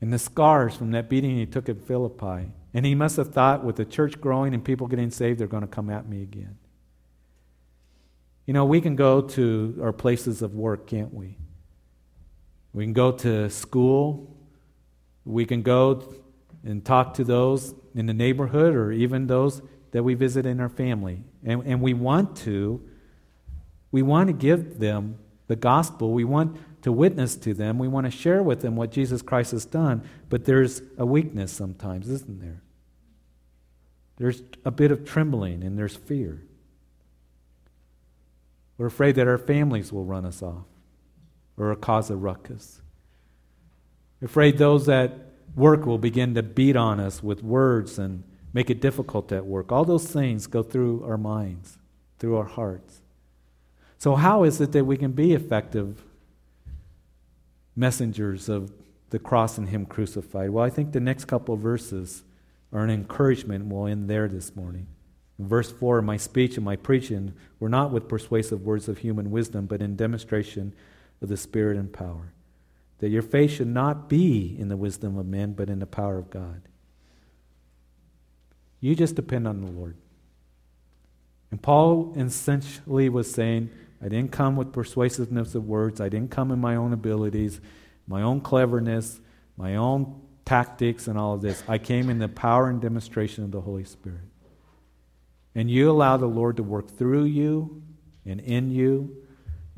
and 0.00 0.12
the 0.12 0.18
scars 0.18 0.74
from 0.76 0.92
that 0.92 1.08
beating 1.08 1.36
he 1.36 1.46
took 1.46 1.68
at 1.68 1.82
Philippi. 1.82 2.52
And 2.74 2.86
he 2.86 2.94
must 2.94 3.16
have 3.16 3.32
thought, 3.32 3.64
with 3.64 3.76
the 3.76 3.84
church 3.84 4.20
growing 4.20 4.54
and 4.54 4.64
people 4.64 4.86
getting 4.86 5.10
saved, 5.10 5.40
they're 5.40 5.46
going 5.46 5.62
to 5.62 5.66
come 5.66 5.90
at 5.90 6.08
me 6.08 6.22
again. 6.22 6.56
You 8.46 8.54
know, 8.54 8.64
we 8.64 8.80
can 8.80 8.94
go 8.94 9.22
to 9.22 9.78
our 9.82 9.92
places 9.92 10.42
of 10.42 10.54
work, 10.54 10.86
can't 10.86 11.12
we? 11.12 11.36
We 12.78 12.84
can 12.84 12.92
go 12.92 13.10
to 13.10 13.50
school. 13.50 14.36
We 15.24 15.46
can 15.46 15.62
go 15.62 16.14
and 16.62 16.84
talk 16.84 17.14
to 17.14 17.24
those 17.24 17.74
in 17.96 18.06
the 18.06 18.14
neighborhood 18.14 18.76
or 18.76 18.92
even 18.92 19.26
those 19.26 19.60
that 19.90 20.04
we 20.04 20.14
visit 20.14 20.46
in 20.46 20.60
our 20.60 20.68
family. 20.68 21.24
And, 21.42 21.64
and 21.66 21.80
we 21.80 21.92
want 21.92 22.36
to. 22.44 22.80
We 23.90 24.02
want 24.02 24.28
to 24.28 24.32
give 24.32 24.78
them 24.78 25.18
the 25.48 25.56
gospel. 25.56 26.12
We 26.12 26.22
want 26.22 26.56
to 26.82 26.92
witness 26.92 27.34
to 27.38 27.52
them. 27.52 27.80
We 27.80 27.88
want 27.88 28.04
to 28.04 28.12
share 28.12 28.44
with 28.44 28.62
them 28.62 28.76
what 28.76 28.92
Jesus 28.92 29.22
Christ 29.22 29.50
has 29.50 29.64
done. 29.64 30.08
But 30.28 30.44
there's 30.44 30.80
a 30.96 31.04
weakness 31.04 31.50
sometimes, 31.50 32.08
isn't 32.08 32.40
there? 32.40 32.62
There's 34.18 34.40
a 34.64 34.70
bit 34.70 34.92
of 34.92 35.04
trembling 35.04 35.64
and 35.64 35.76
there's 35.76 35.96
fear. 35.96 36.44
We're 38.76 38.86
afraid 38.86 39.16
that 39.16 39.26
our 39.26 39.36
families 39.36 39.92
will 39.92 40.04
run 40.04 40.24
us 40.24 40.44
off 40.44 40.66
or 41.58 41.72
a 41.72 41.76
cause 41.76 42.10
a 42.10 42.16
ruckus. 42.16 42.80
Afraid 44.22 44.58
those 44.58 44.86
that 44.86 45.32
work 45.54 45.86
will 45.86 45.98
begin 45.98 46.34
to 46.34 46.42
beat 46.42 46.76
on 46.76 47.00
us 47.00 47.22
with 47.22 47.42
words 47.42 47.98
and 47.98 48.22
make 48.52 48.70
it 48.70 48.80
difficult 48.80 49.32
at 49.32 49.46
work. 49.46 49.70
All 49.70 49.84
those 49.84 50.06
things 50.06 50.46
go 50.46 50.62
through 50.62 51.04
our 51.04 51.18
minds, 51.18 51.78
through 52.18 52.36
our 52.36 52.44
hearts. 52.44 53.02
So, 53.98 54.14
how 54.14 54.44
is 54.44 54.60
it 54.60 54.72
that 54.72 54.84
we 54.84 54.96
can 54.96 55.12
be 55.12 55.34
effective 55.34 56.04
messengers 57.74 58.48
of 58.48 58.72
the 59.10 59.18
cross 59.18 59.58
and 59.58 59.68
Him 59.68 59.86
crucified? 59.86 60.50
Well, 60.50 60.64
I 60.64 60.70
think 60.70 60.92
the 60.92 61.00
next 61.00 61.24
couple 61.24 61.56
verses 61.56 62.22
are 62.72 62.84
an 62.84 62.90
encouragement. 62.90 63.66
We'll 63.66 63.86
end 63.86 64.08
there 64.08 64.28
this 64.28 64.54
morning. 64.54 64.86
In 65.38 65.48
verse 65.48 65.70
4 65.70 66.02
My 66.02 66.16
speech 66.16 66.56
and 66.56 66.64
my 66.64 66.76
preaching 66.76 67.34
were 67.58 67.68
not 67.68 67.90
with 67.90 68.08
persuasive 68.08 68.62
words 68.62 68.88
of 68.88 68.98
human 68.98 69.30
wisdom, 69.30 69.66
but 69.66 69.82
in 69.82 69.96
demonstration 69.96 70.74
of 71.20 71.28
the 71.28 71.36
Spirit 71.36 71.76
and 71.76 71.92
power. 71.92 72.32
That 72.98 73.10
your 73.10 73.22
faith 73.22 73.52
should 73.52 73.68
not 73.68 74.08
be 74.08 74.56
in 74.58 74.68
the 74.68 74.76
wisdom 74.76 75.16
of 75.18 75.26
men, 75.26 75.52
but 75.52 75.70
in 75.70 75.78
the 75.78 75.86
power 75.86 76.18
of 76.18 76.30
God. 76.30 76.62
You 78.80 78.94
just 78.94 79.14
depend 79.14 79.46
on 79.46 79.60
the 79.60 79.70
Lord. 79.70 79.96
And 81.50 81.60
Paul 81.60 82.12
essentially 82.16 83.08
was 83.08 83.30
saying, 83.30 83.70
I 84.02 84.08
didn't 84.08 84.32
come 84.32 84.56
with 84.56 84.72
persuasiveness 84.72 85.54
of 85.54 85.66
words. 85.66 86.00
I 86.00 86.08
didn't 86.08 86.30
come 86.30 86.52
in 86.52 86.60
my 86.60 86.76
own 86.76 86.92
abilities, 86.92 87.60
my 88.06 88.22
own 88.22 88.40
cleverness, 88.40 89.20
my 89.56 89.76
own 89.76 90.20
tactics, 90.44 91.08
and 91.08 91.18
all 91.18 91.34
of 91.34 91.42
this. 91.42 91.62
I 91.66 91.78
came 91.78 92.10
in 92.10 92.18
the 92.18 92.28
power 92.28 92.68
and 92.68 92.80
demonstration 92.80 93.44
of 93.44 93.50
the 93.50 93.60
Holy 93.60 93.84
Spirit. 93.84 94.20
And 95.54 95.70
you 95.70 95.90
allow 95.90 96.16
the 96.16 96.26
Lord 96.26 96.56
to 96.58 96.62
work 96.62 96.96
through 96.96 97.24
you 97.24 97.82
and 98.24 98.40
in 98.40 98.70
you 98.70 99.16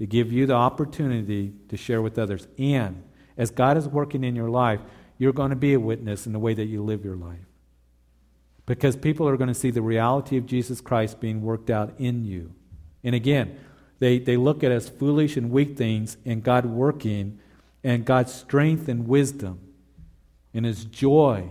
to 0.00 0.06
give 0.06 0.32
you 0.32 0.46
the 0.46 0.54
opportunity 0.54 1.52
to 1.68 1.76
share 1.76 2.00
with 2.00 2.18
others. 2.18 2.48
And 2.58 3.02
as 3.36 3.50
God 3.50 3.76
is 3.76 3.86
working 3.86 4.24
in 4.24 4.34
your 4.34 4.48
life, 4.48 4.80
you're 5.18 5.34
going 5.34 5.50
to 5.50 5.56
be 5.56 5.74
a 5.74 5.78
witness 5.78 6.26
in 6.26 6.32
the 6.32 6.38
way 6.38 6.54
that 6.54 6.64
you 6.64 6.82
live 6.82 7.04
your 7.04 7.16
life. 7.16 7.44
Because 8.64 8.96
people 8.96 9.28
are 9.28 9.36
going 9.36 9.48
to 9.48 9.54
see 9.54 9.70
the 9.70 9.82
reality 9.82 10.38
of 10.38 10.46
Jesus 10.46 10.80
Christ 10.80 11.20
being 11.20 11.42
worked 11.42 11.68
out 11.68 11.92
in 11.98 12.24
you. 12.24 12.54
And 13.04 13.14
again, 13.14 13.60
they, 13.98 14.18
they 14.18 14.38
look 14.38 14.64
at 14.64 14.72
as 14.72 14.88
foolish 14.88 15.36
and 15.36 15.50
weak 15.50 15.76
things 15.76 16.16
and 16.24 16.42
God 16.42 16.64
working 16.64 17.38
and 17.84 18.06
God's 18.06 18.32
strength 18.32 18.88
and 18.88 19.06
wisdom 19.06 19.60
and 20.54 20.64
His 20.64 20.86
joy 20.86 21.46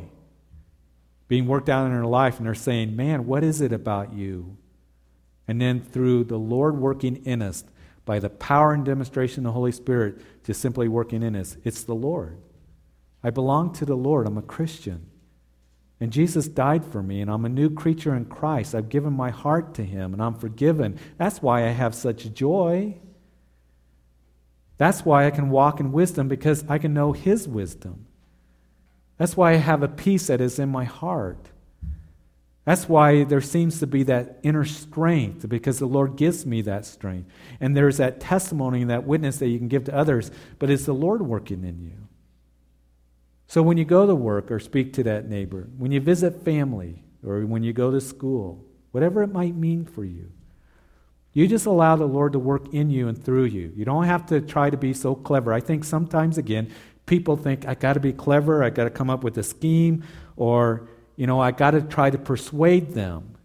being 1.27 1.45
worked 1.45 1.69
out 1.69 1.85
in 1.85 1.91
their 1.91 2.03
life. 2.03 2.37
And 2.37 2.47
they're 2.47 2.55
saying, 2.55 2.95
Man, 2.95 3.27
what 3.27 3.43
is 3.43 3.61
it 3.61 3.71
about 3.71 4.11
you? 4.11 4.57
And 5.47 5.61
then 5.61 5.81
through 5.81 6.23
the 6.23 6.39
Lord 6.39 6.79
working 6.79 7.17
in 7.25 7.43
us, 7.43 7.63
by 8.09 8.17
the 8.17 8.27
power 8.27 8.73
and 8.73 8.83
demonstration 8.83 9.45
of 9.45 9.49
the 9.49 9.53
Holy 9.53 9.71
Spirit, 9.71 10.19
just 10.43 10.59
simply 10.59 10.87
working 10.87 11.21
in 11.21 11.35
us, 11.35 11.57
it's 11.63 11.83
the 11.83 11.93
Lord. 11.93 12.39
I 13.23 13.29
belong 13.29 13.71
to 13.73 13.85
the 13.85 13.95
Lord. 13.95 14.25
I'm 14.25 14.39
a 14.39 14.41
Christian. 14.41 15.05
And 15.99 16.11
Jesus 16.11 16.47
died 16.47 16.83
for 16.83 17.03
me, 17.03 17.21
and 17.21 17.29
I'm 17.29 17.45
a 17.45 17.49
new 17.49 17.69
creature 17.69 18.15
in 18.15 18.25
Christ. 18.25 18.73
I've 18.73 18.89
given 18.89 19.13
my 19.13 19.29
heart 19.29 19.75
to 19.75 19.83
Him, 19.83 20.13
and 20.13 20.23
I'm 20.23 20.33
forgiven. 20.33 20.97
That's 21.19 21.43
why 21.43 21.67
I 21.67 21.69
have 21.69 21.93
such 21.93 22.33
joy. 22.33 22.97
That's 24.79 25.05
why 25.05 25.27
I 25.27 25.29
can 25.29 25.51
walk 25.51 25.79
in 25.79 25.91
wisdom, 25.91 26.27
because 26.27 26.65
I 26.67 26.79
can 26.79 26.95
know 26.95 27.11
His 27.11 27.47
wisdom. 27.47 28.07
That's 29.17 29.37
why 29.37 29.51
I 29.51 29.57
have 29.57 29.83
a 29.83 29.87
peace 29.87 30.25
that 30.25 30.41
is 30.41 30.57
in 30.57 30.69
my 30.69 30.85
heart. 30.85 31.51
That's 32.65 32.87
why 32.87 33.23
there 33.23 33.41
seems 33.41 33.79
to 33.79 33.87
be 33.87 34.03
that 34.03 34.39
inner 34.43 34.65
strength, 34.65 35.49
because 35.49 35.79
the 35.79 35.87
Lord 35.87 36.17
gives 36.17 36.45
me 36.45 36.61
that 36.63 36.85
strength. 36.85 37.31
And 37.59 37.75
there's 37.75 37.97
that 37.97 38.19
testimony 38.19 38.81
and 38.81 38.91
that 38.91 39.05
witness 39.05 39.37
that 39.37 39.47
you 39.47 39.57
can 39.57 39.69
give 39.69 39.85
to 39.85 39.95
others, 39.95 40.29
but 40.59 40.69
it's 40.69 40.85
the 40.85 40.93
Lord 40.93 41.21
working 41.23 41.63
in 41.63 41.81
you. 41.81 42.07
So 43.47 43.63
when 43.63 43.77
you 43.77 43.85
go 43.85 44.05
to 44.05 44.13
work 44.13 44.51
or 44.51 44.59
speak 44.59 44.93
to 44.93 45.03
that 45.03 45.27
neighbor, 45.27 45.67
when 45.77 45.91
you 45.91 45.99
visit 45.99 46.45
family, 46.45 47.03
or 47.25 47.45
when 47.45 47.63
you 47.63 47.73
go 47.73 47.89
to 47.89 47.99
school, 47.99 48.63
whatever 48.91 49.23
it 49.23 49.31
might 49.31 49.55
mean 49.55 49.85
for 49.85 50.05
you, 50.05 50.31
you 51.33 51.47
just 51.47 51.65
allow 51.65 51.95
the 51.95 52.05
Lord 52.05 52.33
to 52.33 52.39
work 52.39 52.73
in 52.73 52.89
you 52.89 53.07
and 53.07 53.23
through 53.23 53.45
you. 53.45 53.71
You 53.75 53.85
don't 53.85 54.03
have 54.03 54.25
to 54.27 54.41
try 54.41 54.69
to 54.69 54.77
be 54.77 54.93
so 54.93 55.15
clever. 55.15 55.53
I 55.53 55.59
think 55.59 55.83
sometimes, 55.83 56.37
again, 56.37 56.71
people 57.05 57.35
think, 57.35 57.67
I 57.67 57.73
got 57.73 57.93
to 57.93 57.99
be 57.99 58.13
clever, 58.13 58.63
I 58.63 58.69
got 58.69 58.83
to 58.83 58.89
come 58.89 59.09
up 59.09 59.23
with 59.23 59.37
a 59.37 59.43
scheme, 59.43 60.03
or, 60.35 60.87
you 61.19 61.27
know, 61.27 61.41
I 61.41 61.51
got 61.51 61.71
to 61.71 61.81
try 61.81 62.09
to 62.09 62.17
persuade 62.17 62.93
them. 62.93 63.35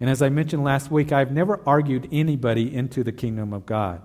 And 0.00 0.08
as 0.08 0.22
I 0.22 0.30
mentioned 0.30 0.64
last 0.64 0.90
week, 0.90 1.12
I've 1.12 1.30
never 1.30 1.60
argued 1.66 2.08
anybody 2.10 2.74
into 2.74 3.04
the 3.04 3.12
kingdom 3.12 3.52
of 3.52 3.66
God. 3.66 4.00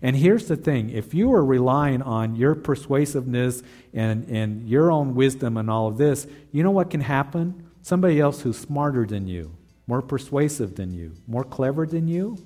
And 0.00 0.16
here's 0.16 0.48
the 0.48 0.56
thing 0.56 0.88
if 0.88 1.12
you 1.12 1.30
are 1.34 1.44
relying 1.44 2.00
on 2.00 2.36
your 2.36 2.54
persuasiveness 2.54 3.62
and, 3.92 4.26
and 4.30 4.66
your 4.66 4.90
own 4.90 5.14
wisdom 5.14 5.58
and 5.58 5.68
all 5.68 5.88
of 5.88 5.98
this, 5.98 6.26
you 6.50 6.62
know 6.62 6.70
what 6.70 6.88
can 6.88 7.02
happen? 7.02 7.66
Somebody 7.82 8.18
else 8.18 8.40
who's 8.40 8.56
smarter 8.56 9.04
than 9.04 9.28
you, 9.28 9.54
more 9.86 10.00
persuasive 10.00 10.74
than 10.74 10.94
you, 10.94 11.12
more 11.26 11.44
clever 11.44 11.84
than 11.84 12.08
you 12.08 12.38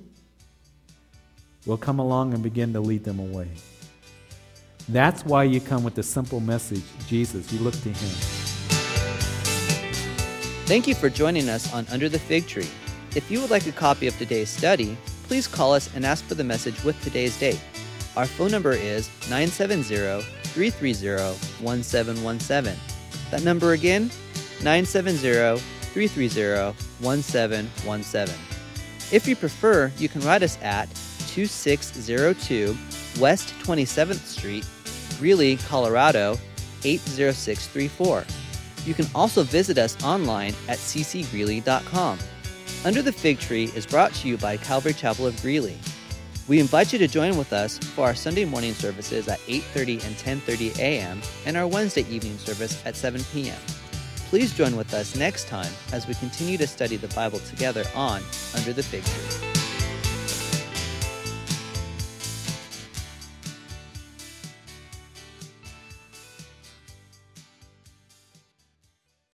will 1.65 1.79
come 1.79 2.01
along 2.01 2.35
and 2.35 2.43
begin 2.43 2.73
to 2.73 2.81
lead 2.81 3.05
them 3.05 3.21
away. 3.21 3.47
That's 4.89 5.25
why 5.25 5.45
you 5.45 5.61
come 5.61 5.85
with 5.85 5.95
the 5.95 6.03
simple 6.03 6.41
message 6.41 6.83
Jesus. 7.07 7.53
You 7.53 7.61
look 7.61 7.75
to 7.83 7.93
Him. 7.93 8.42
Thank 10.67 10.87
you 10.87 10.95
for 10.95 11.11
joining 11.11 11.49
us 11.49 11.73
on 11.75 11.87
Under 11.91 12.09
the 12.09 12.21
Fig 12.21 12.47
Tree. 12.47 12.69
If 13.17 13.31
you 13.31 13.41
would 13.41 13.51
like 13.51 13.67
a 13.67 13.73
copy 13.73 14.07
of 14.07 14.17
today's 14.17 14.49
study, 14.49 14.97
please 15.25 15.49
call 15.49 15.75
us 15.75 15.93
and 15.95 16.07
ask 16.07 16.25
for 16.25 16.37
the 16.37 16.45
message 16.45 16.83
with 16.85 16.99
today's 17.03 17.37
date. 17.39 17.61
Our 18.17 18.27
phone 18.27 18.53
number 18.53 18.71
is 18.73 19.11
970 19.29 20.23
330 20.23 21.37
1717. 21.63 22.79
That 23.33 23.43
number 23.43 23.73
again, 23.73 24.11
970 24.63 25.59
330 25.59 26.77
1717. 27.01 28.35
If 29.11 29.27
you 29.27 29.35
prefer, 29.35 29.91
you 29.99 30.09
can 30.09 30.21
write 30.23 30.45
us 30.45 30.59
at 30.63 30.89
2602 31.35 32.77
West 33.21 33.53
27th 33.65 34.25
Street, 34.25 34.65
Greeley, 35.19 35.57
Colorado 35.57 36.39
80634. 36.85 38.25
You 38.85 38.95
can 38.95 39.07
also 39.15 39.43
visit 39.43 39.79
us 39.79 40.03
online 40.05 40.55
at 40.69 40.79
ccgreeley.com. 40.79 42.19
Under 42.85 43.03
the 43.03 43.13
Fig 43.13 43.39
Tree 43.39 43.71
is 43.77 43.87
brought 43.87 44.13
to 44.15 44.29
you 44.29 44.37
by 44.37 44.57
Calvary 44.57 44.93
Chapel 44.93 45.27
of 45.27 45.41
Greeley. 45.41 45.79
We 46.49 46.59
invite 46.59 46.93
you 46.93 46.99
to 46.99 47.07
join 47.07 47.37
with 47.37 47.53
us 47.53 47.79
for 47.79 48.07
our 48.07 48.15
Sunday 48.15 48.45
morning 48.45 48.75
services 48.75 49.29
at 49.29 49.39
8:30 49.47 50.05
and 50.05 50.17
10:30 50.17 50.79
a.m. 50.79 51.23
and 51.47 51.57
our 51.57 51.69
Wednesday 51.69 52.05
evening 52.11 52.37
service 52.39 52.83
at 52.85 52.97
7 52.97 53.23
p.m. 53.33 53.61
Please 54.29 54.53
join 54.53 54.77
with 54.77 54.93
us 54.95 55.15
next 55.15 55.47
time 55.47 55.71
as 55.93 56.09
we 56.09 56.15
continue 56.15 56.59
to 56.59 56.67
study 56.67 56.97
the 56.97 57.15
Bible 57.15 57.39
together 57.41 57.85
on 57.95 58.23
Under 58.57 58.73
the 58.73 58.83
Fig 58.83 59.05
Tree. 59.05 59.42